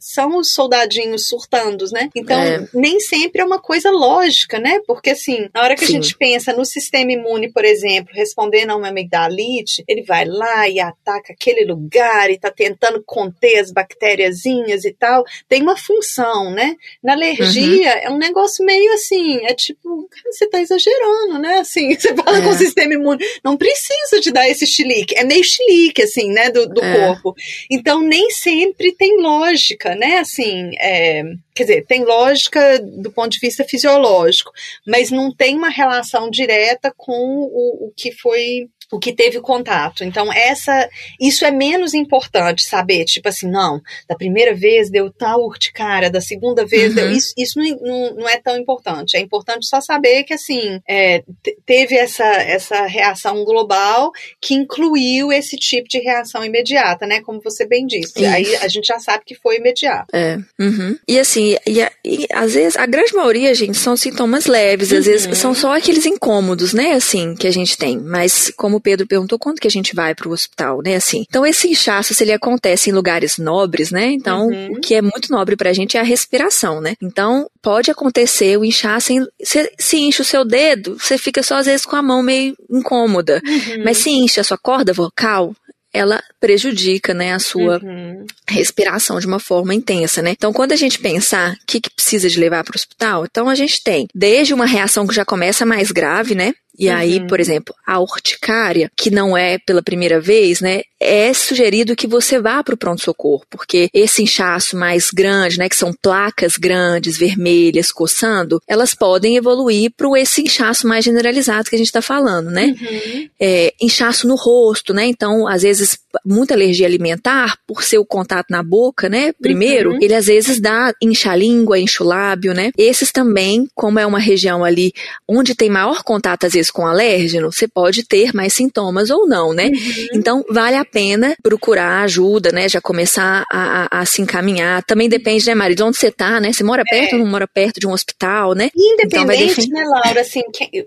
[0.00, 2.10] são os soldadinhos surtando, né?
[2.14, 2.68] Então é.
[2.72, 4.80] nem sempre é uma coisa lógica, né?
[4.86, 5.98] Porque assim, na hora que Sim.
[5.98, 10.68] a gente pensa no sistema imune, por exemplo, respondendo a uma amigdalite, ele vai lá
[10.68, 15.24] e ataca aquele lugar e tá tentando conter as bactériazinhas e tal.
[15.48, 16.74] Tem uma função, né?
[17.02, 18.00] Na alergia uhum.
[18.02, 21.58] é um negócio meio assim assim, é tipo, cara, você tá exagerando, né?
[21.58, 22.42] Assim, você fala é.
[22.42, 26.50] com o sistema imune, não precisa te dar esse chilique, é meio chilique, assim, né,
[26.50, 27.06] do, do é.
[27.06, 27.34] corpo.
[27.70, 31.22] Então, nem sempre tem lógica, né, assim, é,
[31.54, 34.50] quer dizer, tem lógica do ponto de vista fisiológico,
[34.86, 40.04] mas não tem uma relação direta com o, o que foi o que teve contato.
[40.04, 40.88] Então, essa,
[41.20, 46.20] isso é menos importante saber, tipo assim, não, da primeira vez deu tal urticária, da
[46.20, 46.94] segunda vez uhum.
[46.94, 47.10] deu.
[47.10, 49.16] Isso, isso não, não, não, é tão importante.
[49.16, 51.22] É importante só saber que, assim, é,
[51.64, 57.20] teve essa, essa reação global que incluiu esse tipo de reação imediata, né?
[57.22, 58.12] Como você bem disse.
[58.22, 58.26] Isso.
[58.26, 60.14] Aí a gente já sabe que foi imediato.
[60.14, 60.38] É.
[60.58, 60.96] Uhum.
[61.08, 65.12] E assim, e, e, às vezes, a grande maioria, gente, são sintomas leves, às uhum.
[65.12, 66.92] vezes são só aqueles incômodos, né?
[66.92, 67.98] Assim, que a gente tem.
[67.98, 70.96] Mas, como como o Pedro perguntou, quando que a gente vai para o hospital, né?
[70.96, 74.12] Assim, então esse inchaço, se ele acontece em lugares nobres, né?
[74.12, 74.72] Então, uhum.
[74.72, 76.94] o que é muito nobre para a gente é a respiração, né?
[77.02, 81.56] Então, pode acontecer o inchaço, em, se, se incha o seu dedo, você fica só
[81.56, 83.40] às vezes com a mão meio incômoda.
[83.44, 83.84] Uhum.
[83.84, 85.54] Mas se incha a sua corda vocal,
[85.96, 88.26] ela prejudica, né, a sua uhum.
[88.46, 90.30] respiração de uma forma intensa, né?
[90.30, 93.48] Então, quando a gente pensar o que, que precisa de levar para o hospital, então
[93.48, 96.52] a gente tem desde uma reação que já começa mais grave, né?
[96.78, 96.96] E uhum.
[96.96, 102.06] aí, por exemplo, a urticária, que não é pela primeira vez, né, é sugerido que
[102.06, 107.18] você vá para o pronto-socorro, porque esse inchaço mais grande, né, que são placas grandes,
[107.18, 112.50] vermelhas, coçando, elas podem evoluir para esse inchaço mais generalizado que a gente está falando,
[112.50, 112.74] né?
[112.80, 113.28] Uhum.
[113.40, 115.06] É, inchaço no rosto, né?
[115.06, 119.32] Então, às vezes, muita alergia alimentar, por ser o contato na boca, né?
[119.40, 119.98] Primeiro, uhum.
[120.00, 122.70] ele às vezes dá incha a língua, incha o lábio, né?
[122.76, 124.92] Esses também, como é uma região ali
[125.28, 129.52] onde tem maior contato, às vezes, com alérgeno, você pode ter mais sintomas ou não,
[129.52, 129.66] né?
[129.66, 130.06] Uhum.
[130.14, 132.68] Então, vale a pena procurar ajuda, né?
[132.68, 134.82] Já começar a, a, a, se encaminhar.
[134.84, 136.52] Também depende, né, Mari, de onde você tá, né?
[136.52, 137.18] Você mora perto é.
[137.18, 138.70] ou não mora perto de um hospital, né?
[138.76, 140.86] Independente, então, né, Laura, assim, que,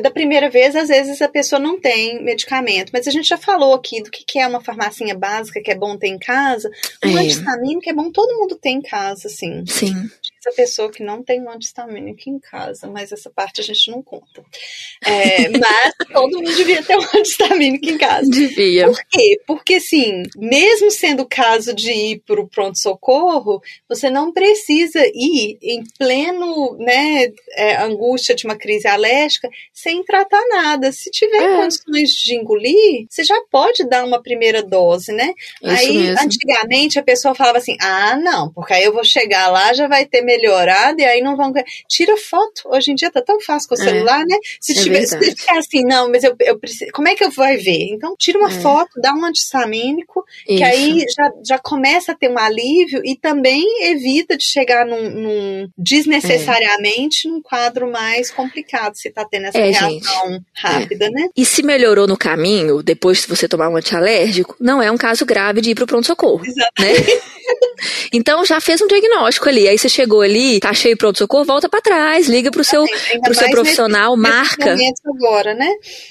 [0.00, 3.74] da primeira vez, às vezes a pessoa não tem medicamento, mas a gente já falou
[3.74, 6.70] aqui do que, que é uma farmacinha básica que é bom ter em casa.
[7.04, 7.22] Um é.
[7.22, 9.64] antistamínico é bom todo mundo ter em casa, assim.
[9.66, 9.94] Sim
[10.46, 14.02] essa pessoa que não tem um antistamínico em casa, mas essa parte a gente não
[14.02, 14.44] conta.
[15.04, 18.30] É, mas todo mundo devia ter um antistamínico em casa.
[18.30, 18.86] Devia.
[18.86, 19.40] Por quê?
[19.46, 25.58] Porque, assim, mesmo sendo o caso de ir para o pronto-socorro, você não precisa ir
[25.62, 30.92] em pleno né, é, angústia de uma crise alérgica sem tratar nada.
[30.92, 31.56] Se tiver é.
[31.56, 35.32] condições de engolir, você já pode dar uma primeira dose, né?
[35.62, 36.20] Isso aí, mesmo.
[36.20, 40.04] antigamente, a pessoa falava assim: ah, não, porque aí eu vou chegar lá, já vai
[40.04, 41.52] ter melhorado e aí não vão.
[41.88, 42.62] Tira foto.
[42.66, 43.84] Hoje em dia tá tão fácil com o é.
[43.84, 44.36] celular, né?
[44.60, 46.90] Se é tiver se ficar assim, não, mas eu, eu preciso.
[46.92, 47.88] Como é que eu vou ver?
[47.90, 48.60] Então, tira uma é.
[48.60, 50.58] foto, dá um antistamínico, Isso.
[50.58, 55.10] que aí já, já começa a ter um alívio e também evita de chegar num,
[55.10, 60.44] num desnecessariamente num quadro mais complicado, se tá tendo essa reação gente.
[60.54, 61.28] rápida, né?
[61.36, 65.24] E se melhorou no caminho, depois de você tomar um antialérgico, não é um caso
[65.24, 66.42] grave de ir pro pronto-socorro.
[66.78, 66.94] Né?
[68.12, 69.68] então já fez um diagnóstico ali.
[69.68, 72.84] Aí você chegou ali, tá cheio pronto-socorro, volta para trás, liga pro seu,
[73.22, 74.74] pro seu profissional, nesse, marca.
[74.74, 75.70] Nesse agora, né?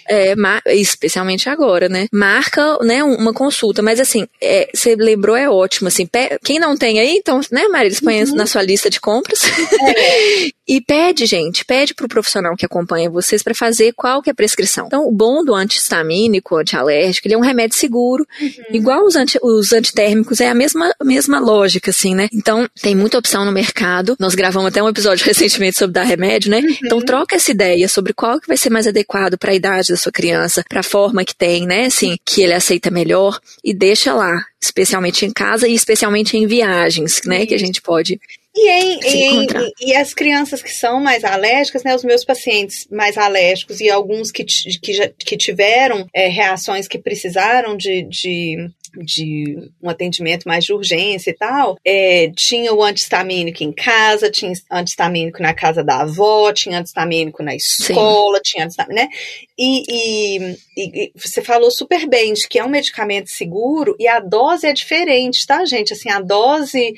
[0.10, 0.34] É,
[0.74, 2.08] especialmente agora, né?
[2.12, 3.82] Marca, né, uma consulta.
[3.82, 5.88] Mas assim, é, você lembrou, é ótimo.
[5.88, 6.08] Assim,
[6.44, 8.36] quem não tem aí, então, né, Maria, põe uhum.
[8.36, 9.39] na sua lista de compras.
[9.44, 10.50] É.
[10.67, 14.36] e pede, gente, pede pro profissional que acompanha vocês para fazer qual que é a
[14.36, 14.88] prescrição.
[14.88, 18.49] Então, o bom do antihistamínico, antialérgico, ele é um remédio seguro, uhum.
[18.71, 22.28] igual os, anti, os antitérmicos, é a mesma, mesma lógica, assim, né?
[22.34, 24.15] Então, tem muita opção no mercado.
[24.19, 26.60] Nós gravamos até um episódio recentemente sobre dar remédio, né?
[26.60, 26.78] Uhum.
[26.84, 29.97] Então, troca essa ideia sobre qual que vai ser mais adequado para a idade da
[29.97, 31.86] sua criança, para a forma que tem, né?
[31.86, 37.21] Assim, que ele aceita melhor e deixa lá, especialmente em casa e especialmente em viagens,
[37.23, 37.45] né?
[37.45, 38.19] Que a gente pode
[38.56, 39.48] e, em, em,
[39.82, 44.32] e, as crianças que são mais alérgicas, né, os meus pacientes mais alérgicos e alguns
[44.32, 48.70] que, que, já, que tiveram é, reações que precisaram de, de
[49.04, 54.54] de um atendimento mais de urgência e tal, é, tinha o antistamínico em casa, tinha
[54.72, 58.41] antistamínico na casa da avó, tinha antistamínico na escola, Sim.
[58.44, 59.10] tinha antistamínico, né?
[59.58, 64.20] E, e, e, você falou super bem de que é um medicamento seguro e a
[64.20, 65.94] dose é diferente, tá, gente?
[65.94, 66.94] Assim, a dose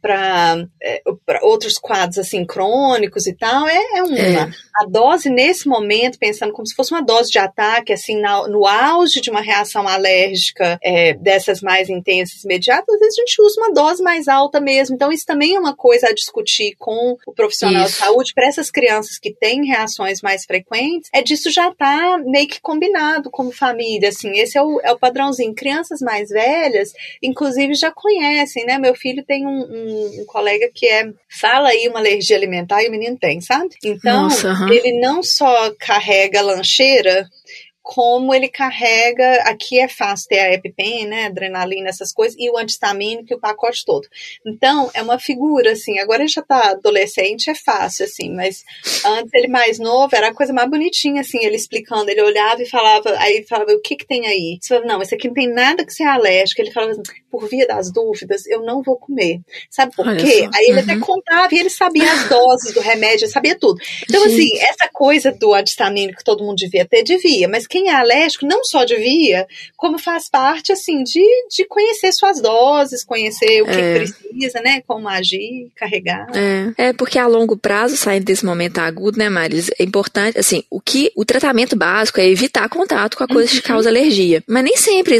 [0.00, 1.02] para é,
[1.42, 4.18] outros quadros assim crônicos e tal é, é uma.
[4.18, 4.50] É.
[4.76, 8.66] A dose nesse momento, pensando como se fosse uma dose de ataque, assim, na, no
[8.66, 13.60] auge de uma reação alérgica é, dessas mais intensas imediatas, às vezes a gente usa
[13.60, 14.96] uma dose mais alta mesmo.
[14.96, 17.92] Então, isso também é uma coisa a discutir com o profissional isso.
[17.92, 21.08] de saúde para essas crianças que têm reações mais frequentes.
[21.12, 24.32] É disso já tá meio que combinado como família, assim.
[24.38, 25.54] Esse é o, é o padrãozinho.
[25.54, 28.78] Crianças mais velhas, inclusive, já conhecem, né?
[28.78, 31.04] Meu filho tem um um, um, colega que é
[31.40, 33.68] fala aí uma alergia alimentar e o menino tem, sabe?
[33.84, 34.72] Então, Nossa, uhum.
[34.72, 37.26] ele não só carrega lancheira
[37.84, 42.56] como ele carrega, aqui é fácil ter a EpiPen, né, adrenalina, essas coisas, e o
[42.56, 44.08] antistamínico e o pacote todo.
[44.44, 48.64] Então, é uma figura, assim, agora ele já tá adolescente, é fácil, assim, mas
[49.04, 52.66] antes ele mais novo, era a coisa mais bonitinha, assim, ele explicando, ele olhava e
[52.66, 54.58] falava, aí falava, o que que tem aí?
[54.60, 56.62] Você falava, não, esse aqui não tem nada que ser alérgico.
[56.62, 59.40] Ele falava, assim, por via das dúvidas, eu não vou comer.
[59.70, 60.44] Sabe por Olha quê?
[60.44, 60.50] Só.
[60.54, 60.84] Aí ele uhum.
[60.84, 63.80] até contava e ele sabia as doses do remédio, sabia tudo.
[64.08, 64.34] Então, Gente.
[64.34, 68.46] assim, essa coisa do antistamínico que todo mundo devia ter, devia, mas quem é alérgico
[68.46, 73.72] não só devia, como faz parte, assim, de, de conhecer suas doses, conhecer o que
[73.72, 73.94] é.
[73.96, 74.80] precisa, né?
[74.86, 76.28] Como agir, carregar.
[76.32, 76.90] É.
[76.90, 80.80] é, porque a longo prazo, saindo desse momento agudo, né, Maris, é importante, assim, o
[80.80, 83.56] que o tratamento básico é evitar contato com a coisa uhum.
[83.56, 84.40] que causa alergia.
[84.46, 85.18] Mas nem sempre,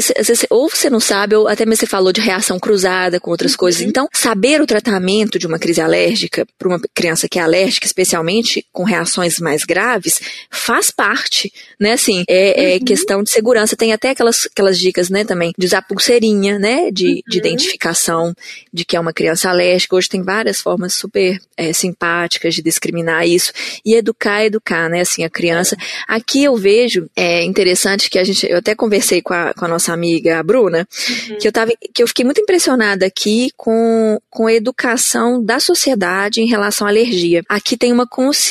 [0.49, 3.57] ou você não sabe, ou até mesmo você falou de reação cruzada com outras uhum.
[3.57, 3.81] coisas.
[3.81, 8.65] Então, saber o tratamento de uma crise alérgica para uma criança que é alérgica, especialmente
[8.71, 11.91] com reações mais graves, faz parte, né?
[11.91, 12.85] Assim, é, é uhum.
[12.85, 13.75] questão de segurança.
[13.75, 17.21] Tem até aquelas, aquelas dicas, né, também, de usar pulseirinha, né, de, uhum.
[17.27, 18.33] de identificação
[18.73, 19.95] de que é uma criança alérgica.
[19.95, 23.51] Hoje tem várias formas super é, simpáticas de discriminar isso
[23.85, 25.75] e educar, educar, né, assim, a criança.
[26.07, 29.67] Aqui eu vejo, é interessante que a gente, eu até conversei com a, com a
[29.67, 30.87] nossa amiga, a Bruna,
[31.29, 31.37] uhum.
[31.37, 36.41] que eu tava, que eu fiquei muito impressionada aqui com, com a educação da sociedade
[36.41, 37.43] em relação à alergia.
[37.49, 38.07] Aqui tem uma,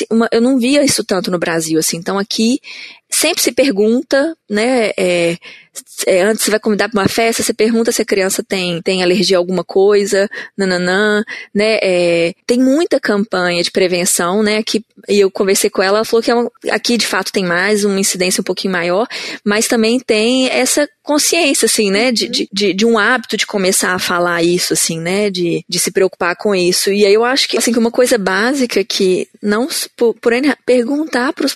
[0.09, 2.59] uma eu não via isso tanto no Brasil, assim, então aqui
[3.09, 5.37] sempre se pergunta, né, é,
[6.05, 9.03] é, antes você vai convidar para uma festa, você pergunta se a criança tem, tem
[9.03, 11.79] alergia a alguma coisa, nananã, né?
[11.81, 14.61] É, tem muita campanha de prevenção, né?
[14.63, 17.45] Que, e eu conversei com ela, ela falou que é uma, aqui de fato tem
[17.45, 19.07] mais, uma incidência um pouquinho maior,
[19.43, 22.11] mas também tem essa consciência, assim, né?
[22.11, 25.29] De, de, de, um hábito de começar a falar isso, assim, né?
[25.29, 26.91] De, de se preocupar com isso.
[26.91, 30.33] E aí eu acho que, assim, que uma coisa básica que não, por, por
[30.65, 31.55] perguntar para os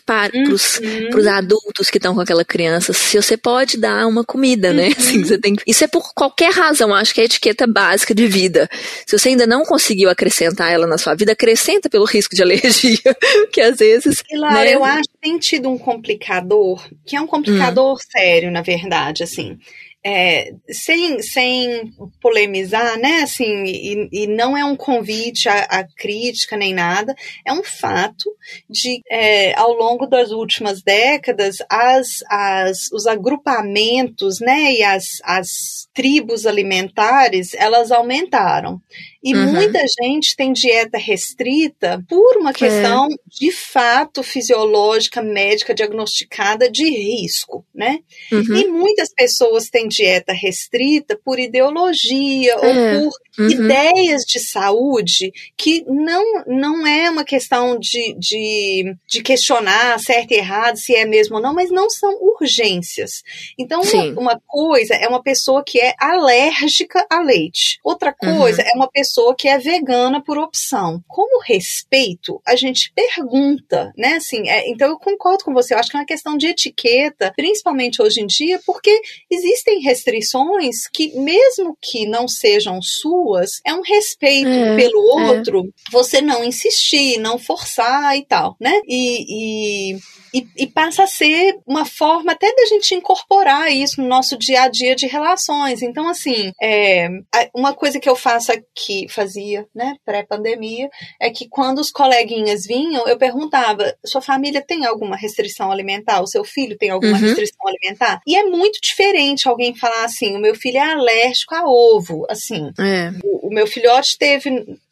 [0.79, 1.29] uhum.
[1.29, 4.87] adultos que estão com aquela criança se você pode dar uma comida, né?
[4.87, 4.93] Uhum.
[4.97, 8.27] Assim, você tem, isso é por qualquer razão, acho que é a etiqueta básica de
[8.27, 8.69] vida.
[9.05, 12.99] Se você ainda não conseguiu acrescentar ela na sua vida, acrescenta pelo risco de alergia,
[13.51, 14.23] que às vezes.
[14.29, 14.75] E Laura, né?
[14.75, 17.97] eu acho que tem tido um complicador, que é um complicador hum.
[18.11, 19.57] sério, na verdade, assim.
[20.05, 23.21] É, sem, sem polemizar, né?
[23.23, 27.13] Assim, e, e não é um convite à, à, crítica nem nada,
[27.45, 28.33] é um fato
[28.69, 34.73] de, é, ao longo das últimas décadas, as, as, os agrupamentos, né?
[34.73, 35.49] E as, as
[35.93, 38.81] tribos alimentares, elas aumentaram.
[39.21, 39.53] E uhum.
[39.53, 43.15] muita gente tem dieta restrita por uma questão é.
[43.27, 47.99] de fato fisiológica, médica, diagnosticada de risco, né?
[48.31, 48.55] Uhum.
[48.55, 52.55] E muitas pessoas têm dieta restrita por ideologia é.
[52.55, 52.61] ou
[53.03, 53.49] por uhum.
[53.49, 60.35] ideias de saúde que não, não é uma questão de, de, de questionar certo e
[60.35, 63.21] errado, se é mesmo ou não, mas não são urgências.
[63.57, 67.79] Então, uma, uma, coisa é uma pessoa que é alérgica a leite.
[67.83, 68.67] Outra coisa uhum.
[68.67, 71.03] é uma pessoa que é vegana por opção.
[71.07, 74.13] Como respeito, a gente pergunta, né?
[74.13, 75.73] Assim, é, então eu concordo com você.
[75.73, 80.87] Eu acho que é uma questão de etiqueta, principalmente hoje em dia, porque existem restrições
[80.91, 85.31] que, mesmo que não sejam suas, é um respeito é, pelo é.
[85.31, 85.91] outro, é.
[85.91, 88.79] você não insistir, não forçar e tal, né?
[88.87, 89.99] e, e
[90.33, 94.63] e, e, passa a ser uma forma até da gente incorporar isso no nosso dia
[94.63, 95.81] a dia de relações.
[95.81, 97.07] Então, assim, é,
[97.53, 100.89] uma coisa que eu faço aqui, fazia, né, pré-pandemia,
[101.19, 106.21] é que quando os coleguinhas vinham, eu perguntava: sua família tem alguma restrição alimentar?
[106.21, 107.19] O seu filho tem alguma uhum.
[107.19, 108.21] restrição alimentar?
[108.27, 112.25] E é muito diferente alguém falar assim: o meu filho é alérgico a ovo.
[112.29, 113.11] Assim, é.
[113.23, 114.49] o, o meu filhote teve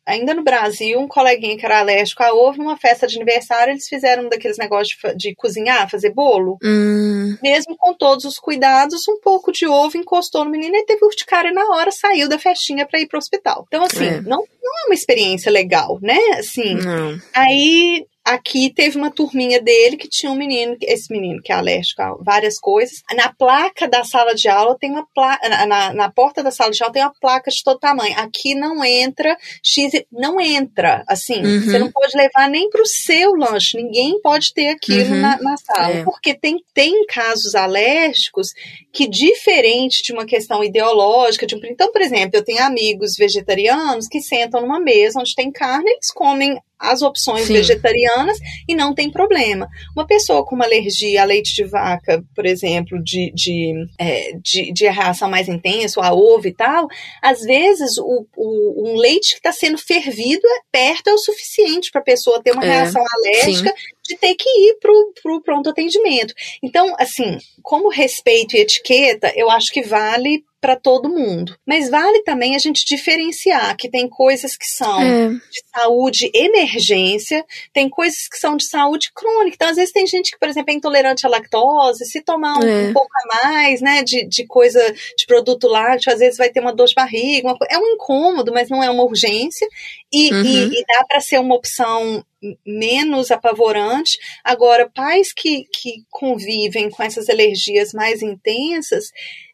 [0.07, 3.87] ainda no Brasil, um coleguinha que era alérgico a ovo, numa festa de aniversário, eles
[3.87, 6.57] fizeram um daqueles negócios de, de cozinhar, fazer bolo.
[6.63, 7.37] Hum.
[7.43, 11.51] Mesmo com todos os cuidados, um pouco de ovo encostou no menino e teve urticária
[11.51, 13.65] na hora, saiu da festinha para ir pro hospital.
[13.67, 14.21] Então, assim, é.
[14.21, 16.17] não, não é uma experiência legal, né?
[16.39, 17.19] Assim, não.
[17.33, 22.01] aí aqui teve uma turminha dele que tinha um menino, esse menino que é alérgico
[22.01, 23.01] a várias coisas.
[23.15, 26.83] Na placa da sala de aula tem uma placa, na, na porta da sala de
[26.83, 28.17] aula tem uma placa de todo tamanho.
[28.17, 31.61] Aqui não entra X, não entra, assim, uhum.
[31.61, 35.21] você não pode levar nem para o seu lanche, ninguém pode ter aquilo uhum.
[35.21, 36.03] na, na, sala, é.
[36.03, 38.49] porque tem, tem casos alérgicos
[38.91, 44.07] que, diferente de uma questão ideológica, de um, então, por exemplo, eu tenho amigos vegetarianos
[44.07, 47.53] que sentam numa mesa onde tem carne, eles comem as opções Sim.
[47.53, 48.37] vegetarianas
[48.67, 49.67] e não tem problema.
[49.95, 54.71] Uma pessoa com uma alergia a leite de vaca, por exemplo, de, de, é, de,
[54.71, 56.87] de reação mais intensa, a ovo e tal,
[57.21, 61.89] às vezes o, o um leite que está sendo fervido é perto é o suficiente
[61.91, 62.69] para a pessoa ter uma é.
[62.69, 63.75] reação alérgica Sim.
[64.03, 64.91] de ter que ir para
[65.33, 66.33] o pronto atendimento.
[66.63, 71.55] Então, assim, como respeito e etiqueta, eu acho que vale para todo mundo.
[71.65, 75.29] Mas vale também a gente diferenciar que tem coisas que são é.
[75.29, 79.55] de saúde emergência, tem coisas que são de saúde crônica.
[79.55, 82.63] Então, às vezes, tem gente que, por exemplo, é intolerante à lactose, se tomar um,
[82.63, 82.89] é.
[82.89, 84.81] um pouco a mais, né, de, de coisa,
[85.17, 88.51] de produto lácteo, às vezes vai ter uma dor de barriga, uma, é um incômodo,
[88.51, 89.67] mas não é uma urgência.
[90.11, 90.43] E, uhum.
[90.43, 92.25] e, e dá para ser uma opção
[92.65, 94.17] menos apavorante.
[94.43, 99.05] Agora, pais que, que convivem com essas alergias mais intensas,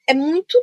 [0.08, 0.58] é muito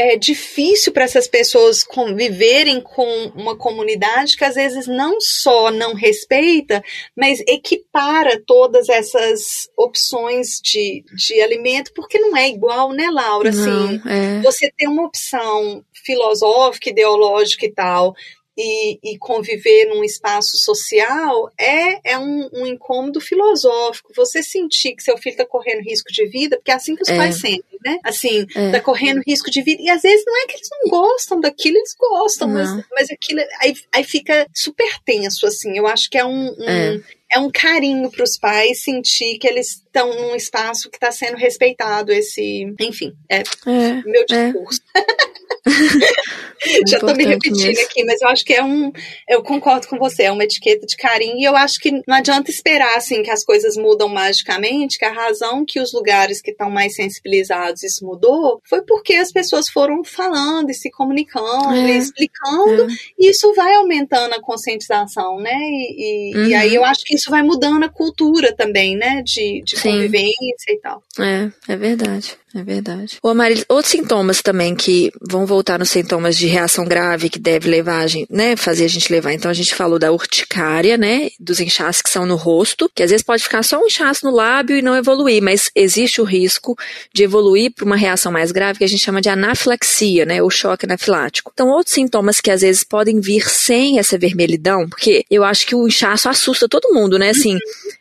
[0.00, 5.94] é difícil para essas pessoas conviverem com uma comunidade que às vezes não só não
[5.94, 6.82] respeita,
[7.14, 13.50] mas equipara todas essas opções de, de alimento, porque não é igual, né, Laura?
[13.50, 14.40] Não, assim, é.
[14.40, 18.14] você tem uma opção filosófica, ideológica e tal,
[18.60, 24.12] e, e, conviver num espaço social é, é um, um, incômodo filosófico.
[24.14, 27.08] Você sentir que seu filho está correndo risco de vida, porque é assim que os
[27.08, 27.16] é.
[27.16, 27.98] pais sentem, né?
[28.04, 28.80] Assim, está é.
[28.80, 29.80] correndo risco de vida.
[29.82, 33.40] E às vezes não é que eles não gostam daquilo, eles gostam, mas, mas aquilo
[33.62, 35.78] aí, aí fica super tenso, assim.
[35.78, 37.00] Eu acho que é um, um é
[37.32, 41.36] é um carinho para os pais sentir que eles estão num espaço que está sendo
[41.36, 42.10] respeitado.
[42.10, 44.24] Esse, enfim, é, é meu é.
[44.24, 44.80] discurso.
[44.96, 45.29] É.
[46.86, 47.84] Já estou me repetindo mesmo.
[47.84, 48.92] aqui, mas eu acho que é um.
[49.28, 52.50] Eu concordo com você, é uma etiqueta de carinho, e eu acho que não adianta
[52.50, 56.70] esperar assim que as coisas mudam magicamente, que a razão que os lugares que estão
[56.70, 61.92] mais sensibilizados isso mudou foi porque as pessoas foram falando e se comunicando é.
[61.92, 62.94] e explicando, é.
[63.18, 65.56] e isso vai aumentando a conscientização, né?
[65.56, 66.46] E, e, uhum.
[66.46, 69.22] e aí eu acho que isso vai mudando a cultura também, né?
[69.24, 71.02] De, de convivência e tal.
[71.18, 72.36] É, é verdade.
[72.54, 73.18] É verdade.
[73.22, 77.68] Ô, Mari, outros sintomas também que vão voltar nos sintomas de reação grave que deve
[77.68, 79.32] levar a gente, né, fazer a gente levar.
[79.32, 83.10] Então a gente falou da urticária, né, dos inchaços que são no rosto, que às
[83.10, 86.76] vezes pode ficar só um inchaço no lábio e não evoluir, mas existe o risco
[87.14, 90.50] de evoluir para uma reação mais grave que a gente chama de anafilaxia, né, ou
[90.50, 91.52] choque anafilático.
[91.54, 95.74] Então outros sintomas que às vezes podem vir sem essa vermelhidão, porque eu acho que
[95.74, 97.58] o inchaço assusta todo mundo, né, assim,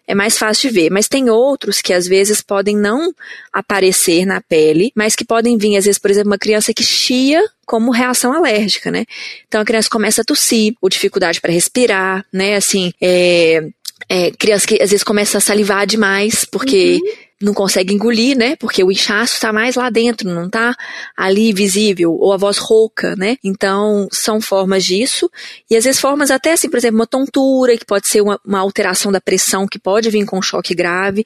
[0.10, 0.90] é mais fácil de ver.
[0.90, 3.14] Mas tem outros que às vezes podem não
[3.54, 7.40] aparecer na pele, mas que podem vir, às vezes, por exemplo, uma criança que chia
[7.64, 9.06] como reação alérgica, né?
[9.48, 12.56] Então a criança começa a tossir, ou dificuldade para respirar, né?
[12.56, 13.64] Assim, é,
[14.10, 18.56] é, criança que às vezes começa a salivar demais, porque uhum não consegue engolir, né?
[18.58, 20.76] Porque o inchaço está mais lá dentro, não está
[21.16, 23.38] ali visível, ou a voz rouca, né?
[23.44, 25.30] Então, são formas disso.
[25.70, 28.60] E às vezes formas até assim, por exemplo, uma tontura, que pode ser uma, uma
[28.60, 31.26] alteração da pressão, que pode vir com choque grave.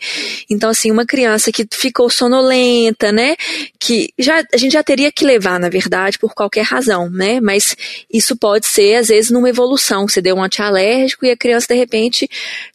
[0.50, 3.36] Então, assim, uma criança que ficou sonolenta, né?
[3.80, 7.40] Que já, a gente já teria que levar, na verdade, por qualquer razão, né?
[7.42, 7.76] Mas
[8.12, 10.08] isso pode ser, às vezes, numa evolução.
[10.08, 12.30] Você deu um antialérgico e a criança, de repente,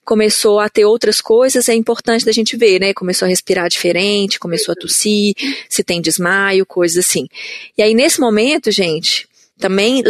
[0.09, 2.95] começou a ter outras coisas, é importante da gente ver, né?
[2.95, 5.35] Começou a respirar diferente, começou a tossir,
[5.69, 7.29] se tem desmaio, coisas assim.
[7.77, 9.29] E aí, nesse momento, gente,
[9.59, 10.03] também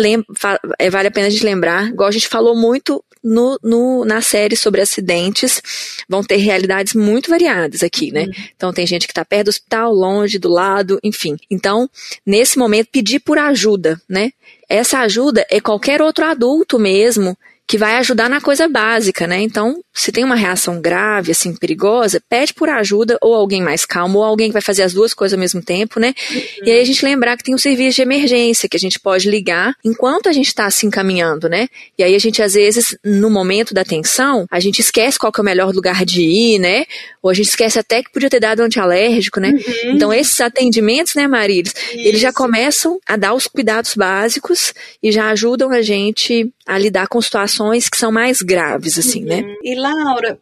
[0.78, 4.20] é, vale a pena a gente lembrar, igual a gente falou muito no, no, na
[4.20, 5.60] série sobre acidentes,
[6.08, 8.26] vão ter realidades muito variadas aqui, né?
[8.26, 8.32] Uhum.
[8.54, 11.36] Então tem gente que está perto do hospital, longe, do lado, enfim.
[11.50, 11.90] Então,
[12.24, 14.30] nesse momento, pedir por ajuda, né?
[14.68, 17.36] Essa ajuda é qualquer outro adulto mesmo
[17.68, 19.42] que vai ajudar na coisa básica, né?
[19.42, 24.20] Então, se tem uma reação grave, assim, perigosa, pede por ajuda ou alguém mais calmo,
[24.20, 26.14] ou alguém que vai fazer as duas coisas ao mesmo tempo, né?
[26.32, 26.42] Uhum.
[26.64, 29.28] E aí a gente lembrar que tem um serviço de emergência que a gente pode
[29.28, 31.68] ligar enquanto a gente está se encaminhando, né?
[31.98, 35.40] E aí a gente, às vezes, no momento da tensão, a gente esquece qual é
[35.40, 36.86] o melhor lugar de ir, né?
[37.22, 39.50] Ou a gente esquece até que podia ter dado antialérgico, né?
[39.50, 39.92] Uhum.
[39.92, 45.28] Então, esses atendimentos, né, Marilis, eles já começam a dar os cuidados básicos e já
[45.28, 47.57] ajudam a gente a lidar com situações
[47.88, 49.36] que são mais graves, assim, né?
[49.36, 49.46] uhum.
[49.48, 49.54] né?
[49.62, 50.38] E Laura,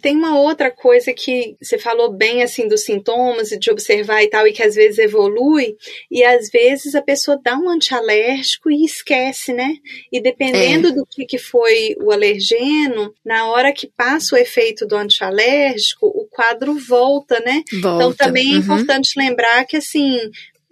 [0.00, 4.28] tem uma outra coisa que você falou bem, assim, dos sintomas e de observar e
[4.28, 5.76] tal, e que às vezes evolui,
[6.10, 9.74] e às vezes a pessoa dá um antialérgico e esquece, né?
[10.12, 10.92] E dependendo é.
[10.92, 16.26] do que, que foi o alergeno, na hora que passa o efeito do antialérgico, o
[16.30, 17.62] quadro volta, né?
[17.80, 17.96] Volta.
[17.96, 18.60] Então também é uhum.
[18.60, 20.18] importante lembrar que, assim,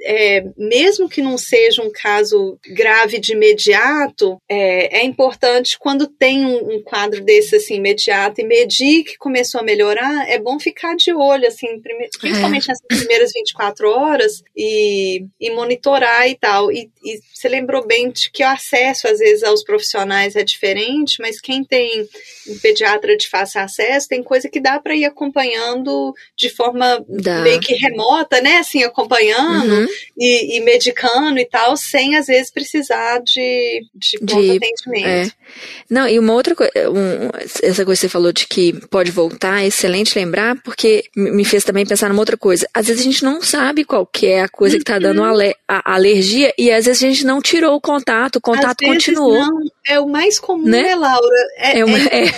[0.04, 6.44] é, mesmo que não seja um caso grave de imediato, é, é importante quando tem
[6.44, 10.94] um, um, quadro desse assim imediato e medir que começou a melhorar, é bom ficar
[10.94, 12.68] de olho, assim, prime principalmente é.
[12.68, 16.70] nessas primeiras 24 horas e, e monitorar e tal.
[16.70, 21.16] E, e você lembrou bem de que o acesso, às vezes, aos profissionais é diferente,
[21.20, 22.06] mas quem tem
[22.48, 27.40] um pediatra de fácil acesso, tem coisa que dá para ir acompanhando de forma dá.
[27.40, 28.58] meio que remota, né?
[28.58, 29.72] Assim, acompanhando.
[29.72, 35.06] Uhum e, e, medicando e tal, sem às vezes precisar de, de, de atendimento.
[35.06, 35.30] É.
[35.88, 37.30] Não, e uma outra coisa, um,
[37.62, 41.64] essa coisa que você falou de que pode voltar, é excelente lembrar, porque me fez
[41.64, 42.68] também pensar numa outra coisa.
[42.74, 45.32] Às vezes a gente não sabe qual que é a coisa que está dando a,
[45.32, 45.52] uhum.
[45.68, 49.38] a, alergia e às vezes a gente não tirou o contato, o contato às continuou.
[49.38, 51.36] Não, é o mais comum, né, né Laura?
[51.56, 52.28] É, é, uma, é, é.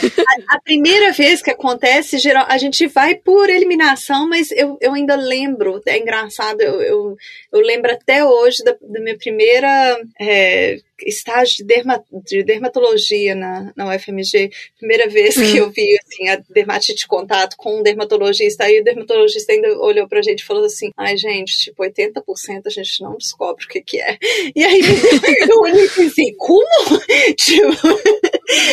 [0.48, 4.92] A, a, primeira vez que acontece, geral, a gente vai por eliminação, mas eu, eu
[4.94, 7.16] ainda lembro, é engraçado, eu, eu,
[7.52, 13.72] eu lembro até hoje da, da minha primeira é, estágio de, derma, de dermatologia na,
[13.76, 18.64] na UFMG, primeira vez que eu vi assim, a dermatite de contato com um dermatologista,
[18.64, 22.70] aí o dermatologista ainda olhou pra gente e falou assim, ai gente, tipo, 80% a
[22.70, 24.18] gente não descobre o que que é.
[24.54, 24.80] E aí
[25.50, 26.66] eu olhei e pensei, como?
[27.36, 27.70] tipo,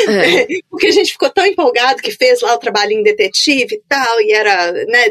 [0.10, 0.48] é.
[0.70, 4.32] porque a gente ficou tão empolgado que fez lá o trabalhinho detetive e tal, e
[4.32, 5.08] era, né,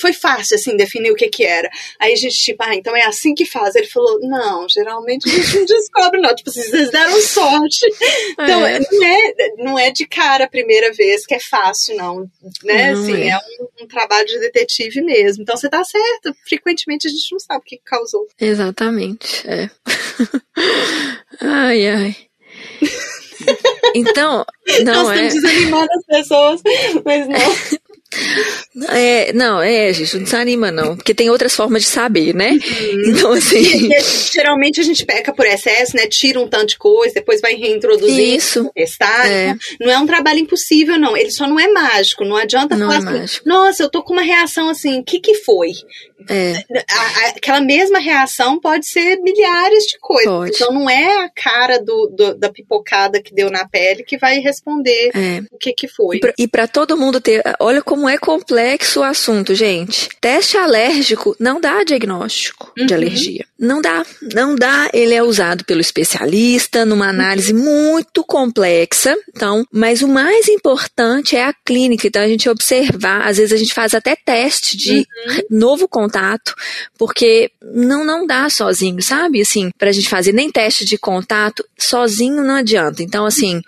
[0.00, 1.70] foi fácil, assim, definir o que que era.
[1.98, 3.74] Aí a gente, tipo, ah, então é assim que faz.
[3.74, 7.86] Ele falou, não, geralmente a gente não descobre, não Tipo, vocês deram sorte.
[8.32, 8.78] Então, é.
[8.78, 12.30] Não, é, não é de cara a primeira vez que é fácil, não.
[12.64, 12.92] Né?
[12.92, 15.42] Não assim, é, é um, um, trabalho de detetive mesmo.
[15.42, 16.34] Então, você tá certo.
[16.48, 18.26] Frequentemente a gente não sabe o que causou.
[18.40, 19.46] Exatamente.
[19.48, 19.70] É.
[21.40, 22.16] ai, ai.
[23.94, 24.44] Então,
[24.84, 25.26] não Nós é.
[25.26, 26.62] estamos desanimando as pessoas,
[27.04, 27.38] mas não.
[28.90, 32.50] É, não, é, gente, não desanima não, porque tem outras formas de saber, né?
[32.52, 33.02] Uhum.
[33.06, 33.88] Então, assim...
[34.32, 36.06] geralmente a gente peca por excesso, né?
[36.06, 38.70] Tira um tanto de coisa, depois vai reintroduzir, Isso.
[38.74, 39.30] testar.
[39.30, 39.54] É.
[39.80, 41.16] Não é um trabalho impossível, não.
[41.16, 44.12] Ele só não é mágico, não adianta não falar é assim, nossa, eu tô com
[44.12, 45.70] uma reação assim, o que que foi?
[46.28, 46.64] É.
[46.90, 50.32] A, a, aquela mesma reação pode ser milhares de coisas.
[50.32, 50.54] Pode.
[50.54, 54.38] Então não é a cara do, do, da pipocada que deu na pele que vai
[54.38, 55.42] responder é.
[55.50, 56.20] o que que foi.
[56.38, 60.08] E para todo mundo ter, olha como é complexo o assunto, gente.
[60.20, 62.86] Teste alérgico não dá diagnóstico uhum.
[62.86, 63.44] de alergia.
[63.58, 64.04] Não dá,
[64.34, 64.90] não dá.
[64.92, 67.60] Ele é usado pelo especialista numa análise uhum.
[67.60, 69.16] muito complexa.
[69.28, 72.06] Então, mas o mais importante é a clínica.
[72.06, 75.40] Então a gente observar, às vezes a gente faz até teste de uhum.
[75.50, 76.11] novo contato,
[76.98, 79.40] porque não não dá sozinho, sabe?
[79.40, 83.02] Assim, pra gente fazer nem teste de contato sozinho não adianta.
[83.02, 83.60] Então, assim,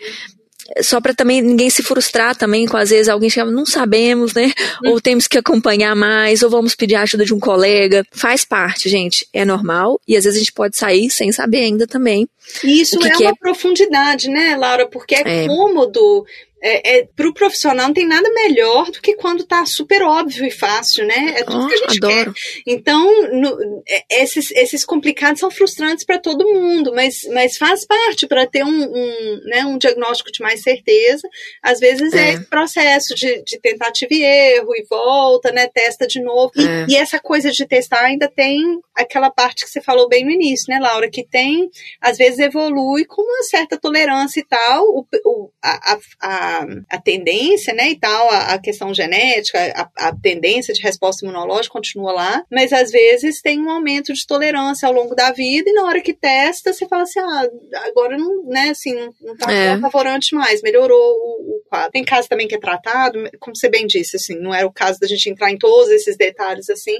[0.80, 4.52] só para também ninguém se frustrar também com às vezes alguém chega, não sabemos, né?
[4.82, 4.92] Uhum.
[4.92, 8.04] Ou temos que acompanhar mais, ou vamos pedir a ajuda de um colega.
[8.10, 11.86] Faz parte, gente, é normal e às vezes a gente pode sair sem saber ainda
[11.86, 12.28] também.
[12.62, 13.34] E isso que é que uma é...
[13.34, 14.88] profundidade, né, Laura?
[14.88, 15.46] Porque é, é.
[15.46, 16.24] cômodo
[16.66, 20.50] é, é, pro profissional não tem nada melhor do que quando tá super óbvio e
[20.50, 21.34] fácil, né?
[21.36, 22.32] É tudo oh, que a gente adoro.
[22.32, 22.62] quer.
[22.66, 28.26] Então, no, é, esses, esses complicados são frustrantes para todo mundo, mas, mas faz parte
[28.26, 31.28] para ter um, um, né, um diagnóstico de mais certeza.
[31.62, 35.68] Às vezes é, é processo de, de tentativa e erro e volta, né?
[35.68, 36.50] Testa de novo.
[36.56, 36.86] E, é.
[36.88, 40.72] e, essa coisa de testar ainda tem aquela parte que você falou bem no início,
[40.72, 41.10] né, Laura?
[41.10, 41.68] Que tem,
[42.00, 44.84] às vezes evolui com uma certa tolerância e tal.
[44.86, 46.53] O, o a, a
[46.88, 51.72] a, tendência, né, e tal, a, a questão genética, a, a, tendência de resposta imunológica
[51.72, 55.72] continua lá, mas às vezes tem um aumento de tolerância ao longo da vida e
[55.72, 57.48] na hora que testa, você fala assim, ah,
[57.86, 59.78] agora não, né, assim, não, tá é.
[59.78, 61.92] favorante mais, melhorou o, o quadro.
[61.92, 64.98] Tem caso também que é tratado, como você bem disse, assim, não era o caso
[65.00, 66.96] da gente entrar em todos esses detalhes, assim,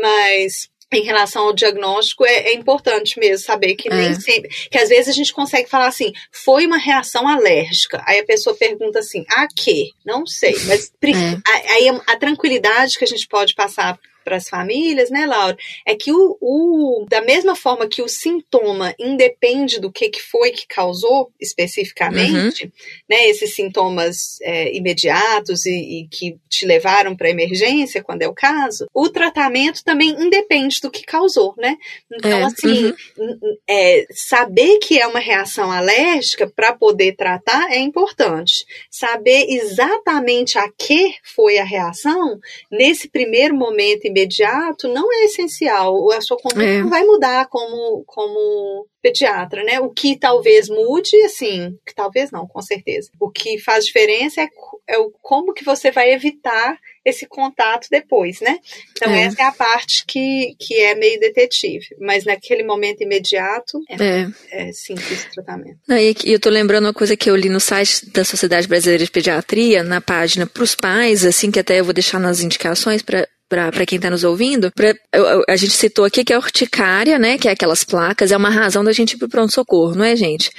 [0.00, 4.14] mas em relação ao diagnóstico, é, é, importante mesmo saber que nem é.
[4.14, 4.48] sempre.
[4.70, 8.02] Que às vezes a gente consegue falar assim, foi uma reação alérgica.
[8.06, 9.90] Aí a pessoa pergunta assim, a quê?
[10.04, 10.54] Não sei.
[10.66, 11.72] Mas é.
[11.72, 15.56] aí a, a, tranquilidade que a gente pode passar para as famílias, né, Laura?
[15.86, 20.50] É que o, o, da mesma forma que o sintoma independe do que, que foi
[20.50, 22.72] que causou especificamente, uhum.
[23.08, 25.70] né, esses sintomas é, imediatos e,
[26.00, 30.90] e, que te levaram para emergência, quando é o caso, o tratamento também independe do
[30.90, 31.76] que causou, né?
[32.12, 32.44] Então, é.
[32.44, 33.56] assim, uhum.
[33.68, 38.64] é, saber que é uma reação alérgica para poder tratar é importante.
[38.90, 42.38] Saber exatamente a que foi a reação,
[42.70, 46.10] nesse primeiro momento imediato não é essencial.
[46.12, 46.80] A sua conduta é.
[46.80, 49.80] não vai mudar como, como pediatra, né?
[49.80, 53.10] O que talvez mude, assim, que talvez não, com certeza.
[53.18, 54.48] O que faz diferença é,
[54.88, 58.58] é o como que você vai evitar esse contato depois, né?
[58.92, 59.22] Então é.
[59.24, 64.68] essa é a parte que, que é meio detetive, mas naquele momento imediato é, é.
[64.68, 65.78] é simples o tratamento.
[65.90, 69.10] E eu tô lembrando uma coisa que eu li no site da Sociedade Brasileira de
[69.10, 73.26] Pediatria, na página para os pais, assim, que até eu vou deixar nas indicações para
[73.70, 74.94] para quem está nos ouvindo, pra,
[75.48, 78.82] a gente citou aqui que a urticária, né, que é aquelas placas, é uma razão
[78.82, 80.50] da gente ir para pronto-socorro, não é, gente?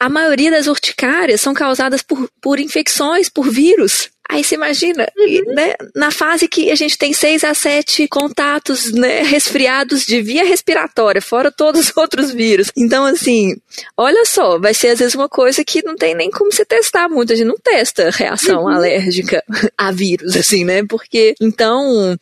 [0.00, 4.10] A maioria das urticárias são causadas por, por infecções, por vírus.
[4.30, 5.54] Aí você imagina, uhum.
[5.54, 10.44] né, na fase que a gente tem seis a sete contatos né, resfriados de via
[10.44, 12.70] respiratória, fora todos os outros vírus.
[12.76, 13.56] Então, assim,
[13.96, 17.08] olha só, vai ser às vezes uma coisa que não tem nem como você testar
[17.08, 17.32] muito.
[17.32, 18.68] A gente não testa reação uhum.
[18.68, 19.42] alérgica
[19.78, 20.84] a vírus, assim, né?
[20.86, 22.14] Porque, então,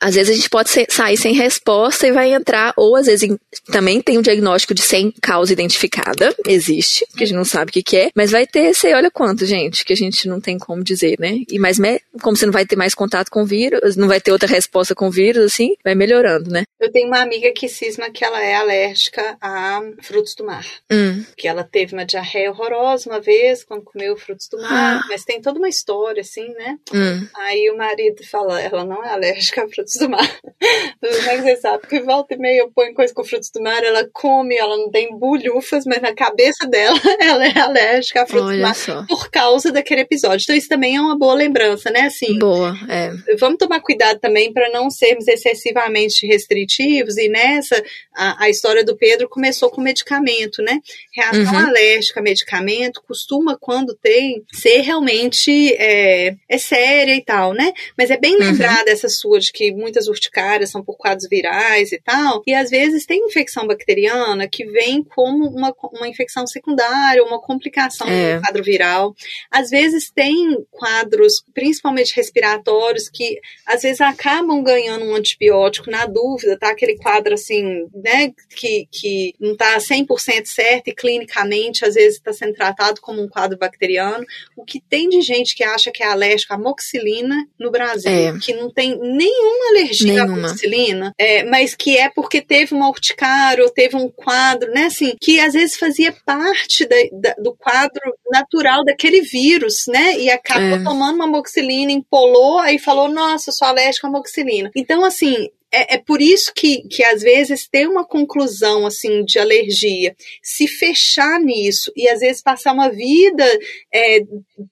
[0.00, 3.36] às vezes a gente pode sair sem resposta e vai entrar, ou às vezes
[3.72, 7.72] também tem um diagnóstico de sem causa identificada, existe, que a gente não sabe o
[7.72, 10.58] que, que é, mas vai ter, sei, olha quanto, gente, que a gente não tem
[10.58, 11.38] como dizer, né?
[11.50, 11.78] E mais,
[12.22, 14.94] como você não vai ter mais contato com o vírus, não vai ter outra resposta
[14.94, 16.64] com o vírus, assim, vai melhorando, né?
[16.78, 20.66] Eu tenho uma amiga que cisma que ela é alérgica a frutos do mar.
[20.90, 21.24] Hum.
[21.36, 25.06] Que ela teve uma diarreia horrorosa uma vez quando comeu frutos do mar, ah.
[25.08, 26.78] mas tem toda uma história, assim, né?
[26.92, 27.26] Hum.
[27.34, 30.40] Aí o marido fala, ela não é alérgica a frutos frutos do mar.
[31.00, 31.80] Como é que você sabe?
[31.80, 34.90] Porque volta e meia eu ponho coisa com frutos do mar, ela come, ela não
[34.90, 39.04] tem bulhufas, mas na cabeça dela ela é alérgica a frutos Olha do mar só.
[39.06, 40.42] por causa daquele episódio.
[40.42, 42.02] Então isso também é uma boa lembrança, né?
[42.02, 43.12] Assim, boa, é.
[43.38, 47.82] Vamos tomar cuidado também para não sermos excessivamente restritivos e nessa
[48.14, 50.80] a, a, história do Pedro começou com medicamento, né?
[51.14, 51.66] Reação uhum.
[51.66, 57.72] alérgica a medicamento costuma, quando tem, ser realmente é, é séria e tal, né?
[57.96, 58.40] Mas é bem uhum.
[58.40, 62.70] lembrada essa sua de que muitas urticárias são por quadros virais e tal, e às
[62.70, 68.36] vezes tem infecção bacteriana que vem como uma, uma infecção secundária, uma complicação é.
[68.36, 69.14] do quadro viral.
[69.50, 76.58] Às vezes tem quadros, principalmente respiratórios, que às vezes acabam ganhando um antibiótico na dúvida,
[76.58, 76.70] tá?
[76.70, 82.32] Aquele quadro assim, né, que, que não está 100% certo e clinicamente às vezes está
[82.32, 84.24] sendo tratado como um quadro bacteriano.
[84.56, 88.38] O que tem de gente que acha que é alérgica à moxilina no Brasil, é.
[88.38, 90.32] que não tem nenhuma alergia Nenhuma.
[90.32, 94.84] à penicilina, é, mas que é porque teve uma urticária ou teve um quadro, né,
[94.84, 98.00] assim, que às vezes fazia parte da, da, do quadro
[98.30, 100.82] natural daquele vírus, né, e acabou é.
[100.82, 104.70] tomando uma moxilina, empolou, aí falou, nossa, eu sou alérgica à moxilina.
[104.74, 109.38] Então, assim, é, é, por isso que, que às vezes ter uma conclusão assim de
[109.38, 113.44] alergia, se fechar nisso e às vezes passar uma vida
[113.92, 114.20] é,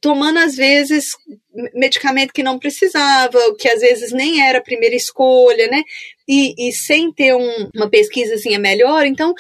[0.01, 1.11] tomando às vezes
[1.75, 5.83] medicamento que não precisava, que às vezes nem era a primeira escolha, né?
[6.29, 9.35] E, e, sem ter um, uma pesquisazinha melhor, então,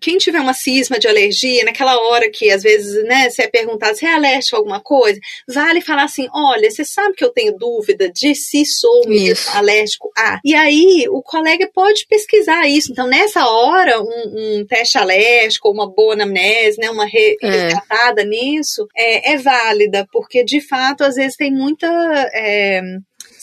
[0.00, 3.96] quem tiver uma cisma de alergia, naquela hora que às vezes, né, você é perguntado
[3.96, 7.56] se é alérgico a alguma coisa, vale falar assim: olha, você sabe que eu tenho
[7.56, 10.38] dúvida de se sou mesmo alérgico a.
[10.44, 12.92] E aí, o colega pode pesquisar isso.
[12.92, 17.48] Então, nessa hora, um, um teste alérgico, uma boa anamnese, né, uma re, é.
[17.48, 21.86] resgatada nisso, é, é válida, porque de fato, às vezes tem muita.
[22.34, 22.82] É,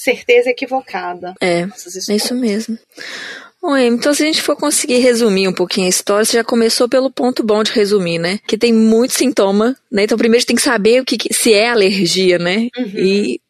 [0.04, 1.34] certeza equivocada.
[1.41, 1.68] É,
[2.10, 2.78] é isso mesmo.
[3.62, 6.88] Bom, então se a gente for conseguir resumir um pouquinho a história, você já começou
[6.88, 8.39] pelo ponto bom de resumir, né?
[8.47, 10.04] Que tem muito sintoma, né?
[10.04, 12.70] Então primeiro tem que saber o que, se é alergia, né?
[12.78, 12.91] Uhum.
[12.95, 13.41] E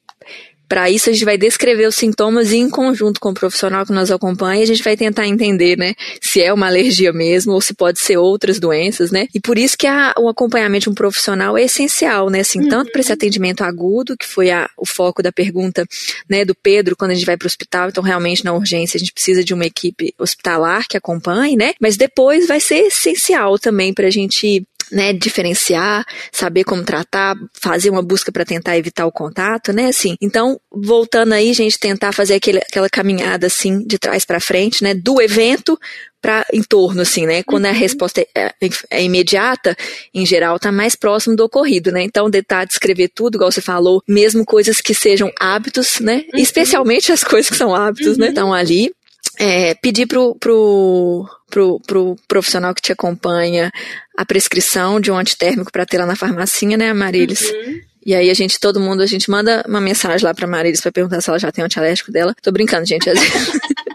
[0.69, 3.91] para isso, a gente vai descrever os sintomas e, em conjunto com o profissional que
[3.91, 7.73] nos acompanha, a gente vai tentar entender, né, se é uma alergia mesmo ou se
[7.73, 9.27] pode ser outras doenças, né?
[9.33, 12.41] E por isso que a, o acompanhamento de um profissional é essencial, né?
[12.41, 12.69] Assim, uhum.
[12.69, 15.83] tanto para esse atendimento agudo, que foi a, o foco da pergunta,
[16.29, 18.99] né, do Pedro, quando a gente vai para o hospital, então realmente na urgência a
[18.99, 21.73] gente precisa de uma equipe hospitalar que acompanhe, né?
[21.81, 27.89] Mas depois vai ser essencial também para a gente né, diferenciar, saber como tratar, fazer
[27.89, 30.15] uma busca para tentar evitar o contato, né, assim.
[30.21, 34.93] Então, voltando aí, gente, tentar fazer aquele, aquela caminhada assim de trás para frente, né,
[34.93, 35.77] do evento
[36.21, 37.43] para em torno, assim, né?
[37.43, 37.71] Quando uhum.
[37.71, 38.53] a resposta é, é,
[38.89, 39.75] é, imediata,
[40.13, 42.03] em geral, está mais próximo do ocorrido, né?
[42.03, 46.25] Então, tentar descrever tudo, igual você falou, mesmo coisas que sejam hábitos, né?
[46.33, 46.39] Uhum.
[46.39, 48.27] Especialmente as coisas que são hábitos, né, uhum.
[48.27, 48.27] né?
[48.29, 48.91] Estão ali.
[49.37, 53.71] É, pedir pro, pro, pro, pro profissional que te acompanha
[54.17, 57.41] a prescrição de um antitérmico para ter lá na farmacinha, né, Marilis?
[57.41, 57.81] Uhum.
[58.05, 60.91] E aí a gente, todo mundo, a gente manda uma mensagem lá pra Marilis para
[60.91, 62.33] perguntar se ela já tem um antialérgico dela.
[62.41, 63.09] Tô brincando, gente.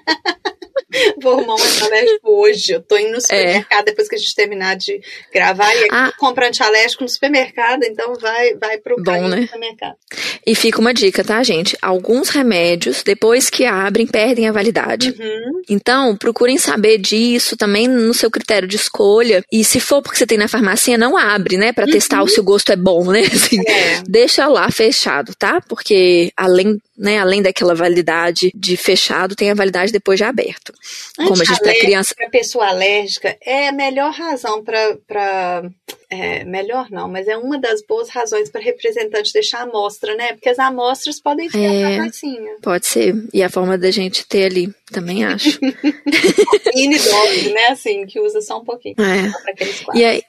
[1.20, 2.72] Vou arrumar um antialérgico hoje.
[2.72, 3.20] Eu tô indo no é.
[3.20, 3.84] supermercado é.
[3.84, 5.00] depois que a gente terminar de
[5.32, 6.12] gravar e ah.
[6.18, 9.42] comprar antialérgico no supermercado, então vai, vai pro Bom, né?
[9.42, 9.96] supermercado.
[10.46, 11.76] E fica uma dica, tá, gente?
[11.80, 15.14] Alguns remédios, depois que abrem, perdem a validade.
[15.18, 15.62] Uhum.
[15.68, 19.42] Então, procurem saber disso também no seu critério de escolha.
[19.50, 21.72] E se for porque você tem na farmácia, não abre, né?
[21.72, 21.92] Para uhum.
[21.92, 23.20] testar se o gosto é bom, né?
[23.32, 24.02] Assim, é.
[24.06, 25.60] Deixa lá fechado, tá?
[25.68, 30.72] Porque além né, além daquela validade de fechado, tem a validade depois de aberto.
[31.16, 32.14] Como a gente para criança.
[32.14, 35.62] Para pessoa alérgica, é a melhor razão para.
[36.10, 40.34] É, melhor não, mas é uma das boas razões para representante deixar a amostra, né?
[40.34, 42.10] Porque as amostras podem ser é, a
[42.62, 43.14] Pode ser.
[43.32, 45.58] E a forma da gente ter ali, também acho.
[46.74, 47.66] Mini dose, né?
[47.70, 48.94] Assim, que usa só um pouquinho.
[49.00, 49.98] É.
[49.98, 50.22] E aí,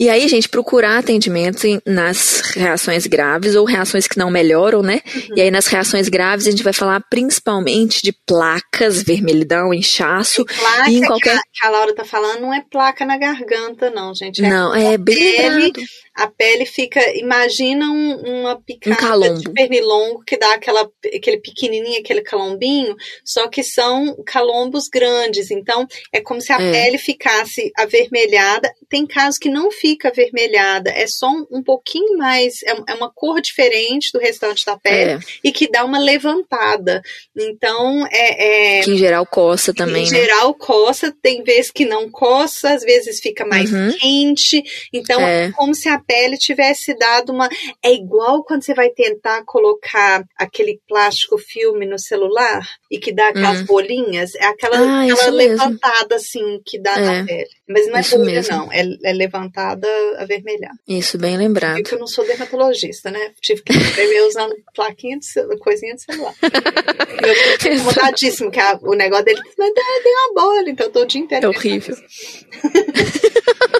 [0.00, 5.02] e aí, gente, procurar atendimento nas reações graves ou reações que não melhoram, né?
[5.14, 5.36] Uhum.
[5.36, 10.40] E aí, nas reações graves, a gente vai falar principalmente de placas, vermelhidão, inchaço.
[10.40, 11.38] E placa e em qualquer...
[11.52, 14.42] que, a, Laura tá falando não é placa na garganta, não, gente.
[14.42, 15.70] É não, é bem
[16.14, 22.00] a pele fica, imagina um, uma picada um de pernilongo que dá aquela, aquele pequenininho,
[22.00, 26.72] aquele calombinho, só que são calombos grandes, então é como se a é.
[26.72, 32.62] pele ficasse avermelhada, tem casos que não fica avermelhada, é só um, um pouquinho mais,
[32.64, 35.18] é, é, uma cor diferente do restante da pele é.
[35.44, 37.02] e que dá uma levantada,
[37.36, 38.78] então é...
[38.78, 40.18] é que em geral coça também, Em né?
[40.18, 43.92] geral coça, tem vezes que não coça, às vezes fica mais uhum.
[43.98, 47.48] quente, então é como se a pele tivesse dado uma.
[47.82, 53.28] É igual quando você vai tentar colocar aquele plástico filme no celular e que dá
[53.28, 53.66] aquelas hum.
[53.66, 54.34] bolinhas.
[54.34, 56.14] É aquela, ah, aquela levantada mesmo.
[56.14, 57.00] assim que dá é.
[57.00, 57.48] na pele.
[57.68, 58.56] Mas não é isso bolha, mesmo.
[58.56, 58.72] não.
[58.72, 59.88] É, é, levantada
[60.18, 60.78] avermelhada.
[60.88, 61.76] Isso, bem lembrado.
[61.76, 63.32] Porque eu não sou dermatologista, né?
[63.40, 66.34] Tive que escrever usando plaquinha de celular, coisinha de celular.
[66.42, 71.06] eu fico incomodadíssimo, que a, o negócio dele tem uma bolha, então eu tô o
[71.06, 71.46] dia inteiro.
[71.46, 71.96] É horrível.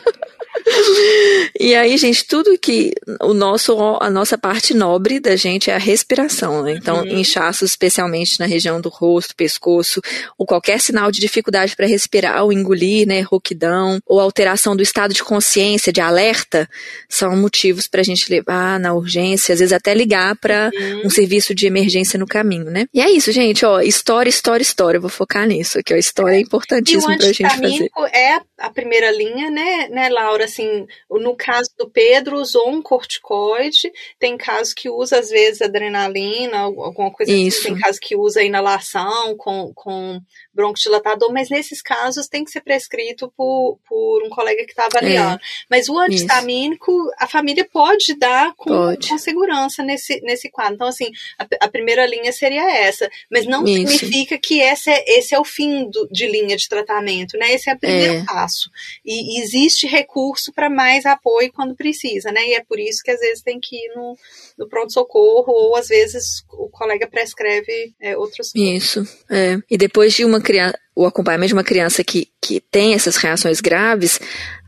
[1.58, 5.78] E aí, gente, tudo que o nosso, a nossa parte nobre da gente é a
[5.78, 6.72] respiração, né?
[6.72, 7.18] Então, uhum.
[7.18, 10.00] inchaços, especialmente na região do rosto, pescoço,
[10.38, 15.12] ou qualquer sinal de dificuldade para respirar, ou engolir, né, rouquidão, ou alteração do estado
[15.12, 16.68] de consciência, de alerta,
[17.08, 21.06] são motivos para a gente levar na urgência, às vezes até ligar para uhum.
[21.06, 22.86] um serviço de emergência no caminho, né?
[22.94, 24.98] E é isso, gente, ó, história, história, história.
[24.98, 27.90] Eu vou focar nisso aqui, ó, história é importantíssima para a gente fazer.
[28.12, 30.44] é a primeira linha, né, né, Laura?
[30.44, 30.69] Assim,
[31.10, 37.10] no caso do Pedro, usou um corticoide, tem casos que usa, às vezes, adrenalina, alguma
[37.10, 37.60] coisa Isso.
[37.60, 40.20] assim, tem casos que usa inalação com, com
[40.60, 45.36] broncodilatador, mas nesses casos tem que ser prescrito por, por um colega que está avaliando.
[45.36, 45.40] É.
[45.68, 47.10] Mas o antistamínico, Isso.
[47.18, 49.08] a família pode dar com, pode.
[49.08, 50.74] com segurança nesse, nesse quadro.
[50.74, 53.98] Então, assim, a, a primeira linha seria essa, mas não Isso.
[53.98, 57.52] significa que esse é, esse é o fim do, de linha de tratamento, né?
[57.52, 58.24] Esse é o primeiro é.
[58.24, 58.70] passo.
[59.04, 62.46] E, e existe recurso para mais apoio quando precisa, né?
[62.46, 64.16] E é por isso que às vezes tem que ir no,
[64.58, 68.52] no pronto-socorro, ou às vezes o colega prescreve é, outros.
[68.54, 69.58] Isso, é.
[69.70, 73.60] E depois de uma criança, o acompanhamento de uma criança que, que tem essas reações
[73.60, 74.20] graves,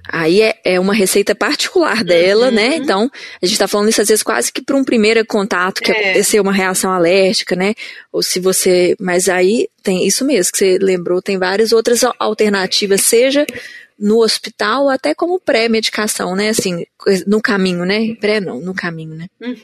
[0.09, 2.65] Aí é, é uma receita particular dela, né?
[2.65, 2.71] uhum.
[2.71, 2.77] né?
[2.77, 3.11] Então,
[3.41, 5.95] a gente está falando isso às vezes quase que para um primeiro contato que é.
[5.95, 7.75] aconteceu uma reação alérgica, né?
[8.11, 8.97] Ou se você.
[8.99, 13.47] Mas aí tem isso mesmo que você lembrou, tem várias outras alternativas, seja
[13.99, 16.49] no hospital, até como pré-medicação, né?
[16.49, 16.85] Assim,
[17.27, 18.15] no caminho, né?
[18.21, 19.27] Pré não, no caminho, né?
[19.41, 19.59] Uhum.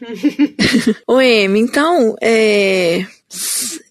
[1.07, 3.05] Ô, Amy, então, é,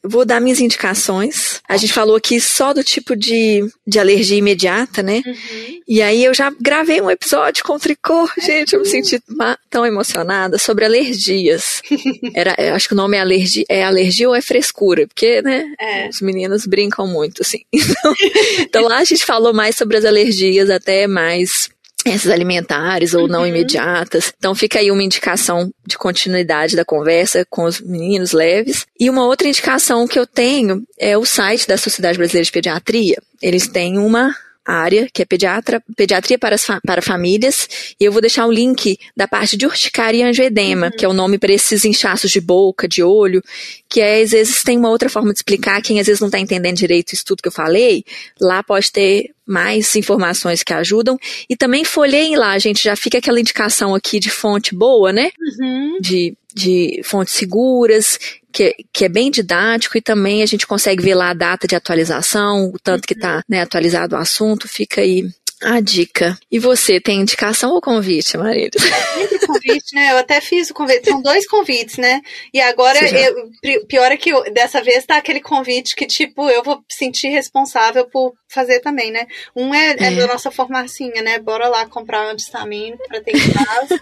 [0.03, 1.61] vou dar minhas indicações.
[1.67, 5.21] A gente falou aqui só do tipo de, de alergia imediata, né?
[5.25, 5.81] Uhum.
[5.87, 8.27] E aí eu já gravei um episódio com tricô.
[8.41, 9.21] Gente, eu me senti
[9.69, 11.81] tão emocionada sobre alergias.
[12.33, 15.07] Era, acho que o nome é alergia, é alergia ou é frescura?
[15.07, 15.71] Porque, né?
[15.79, 16.09] É.
[16.09, 17.61] Os meninos brincam muito, assim.
[17.97, 18.13] Então,
[18.59, 21.69] então lá a gente falou mais sobre as alergias, até mais
[22.13, 23.47] essas alimentares ou não uhum.
[23.47, 24.33] imediatas.
[24.37, 28.85] Então fica aí uma indicação de continuidade da conversa com os meninos leves.
[28.99, 33.17] E uma outra indicação que eu tenho é o site da Sociedade Brasileira de Pediatria.
[33.41, 34.35] Eles têm uma
[34.67, 36.55] área, que é pediatra, pediatria para,
[36.85, 37.67] para famílias,
[37.99, 40.91] e eu vou deixar o link da parte de urticária e angioedema, uhum.
[40.91, 43.41] que é o nome para esses inchaços de boca, de olho,
[43.89, 46.39] que é, às vezes tem uma outra forma de explicar, quem às vezes não está
[46.39, 48.03] entendendo direito isso tudo que eu falei,
[48.39, 51.17] lá pode ter mais informações que ajudam.
[51.49, 55.31] E também folheiem lá, gente, já fica aquela indicação aqui de fonte boa, né?
[55.39, 55.97] Uhum.
[56.01, 58.19] De, de fontes seguras,
[58.51, 61.75] que, que é bem didático e também a gente consegue ver lá a data de
[61.75, 65.29] atualização, o tanto que está né, atualizado o assunto, fica aí
[65.63, 66.37] a dica.
[66.51, 68.71] E você, tem indicação ou convite, Marília?
[68.77, 70.11] Sempre convite, né?
[70.11, 71.09] Eu até fiz o convite.
[71.09, 72.21] São dois convites, né?
[72.53, 76.63] E agora, eu, pior é que eu, dessa vez tá aquele convite que, tipo, eu
[76.63, 79.25] vou sentir responsável por fazer também, né?
[79.55, 80.05] Um é, é.
[80.05, 81.39] é da nossa formacinha, né?
[81.39, 83.99] Bora lá comprar antistamínico pra ter em casa.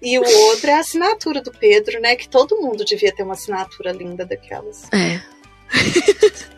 [0.00, 2.16] e o outro é a assinatura do Pedro, né?
[2.16, 4.84] Que todo mundo devia ter uma assinatura linda daquelas.
[4.92, 5.20] É.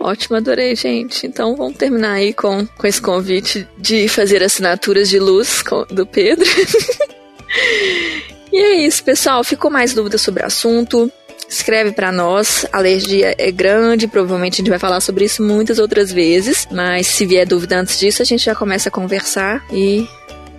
[0.00, 1.26] Ótimo, adorei, gente.
[1.26, 6.06] Então vamos terminar aí com, com esse convite de fazer assinaturas de luz com, do
[6.06, 6.46] Pedro.
[8.52, 9.44] e é isso, pessoal.
[9.44, 11.10] Ficou mais dúvidas sobre o assunto?
[11.48, 12.66] Escreve para nós.
[12.72, 16.66] A alergia é grande, provavelmente a gente vai falar sobre isso muitas outras vezes.
[16.70, 20.08] Mas se vier dúvida antes disso, a gente já começa a conversar e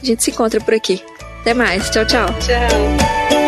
[0.01, 1.01] a gente se encontra por aqui.
[1.41, 1.89] Até mais.
[1.89, 2.27] Tchau, tchau.
[2.39, 3.42] Tchau.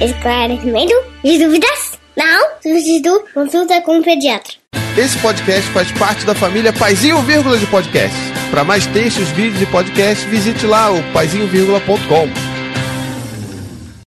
[0.00, 0.94] Esclarecimento
[1.24, 1.98] de dúvidas?
[2.16, 2.48] Não?
[2.62, 4.54] Substituto consulta com o pediatra.
[4.96, 8.16] Esse podcast faz parte da família Paizinho Vírgula de Podcast.
[8.50, 12.47] Para mais textos, vídeos e podcasts, visite lá o paizinho.com.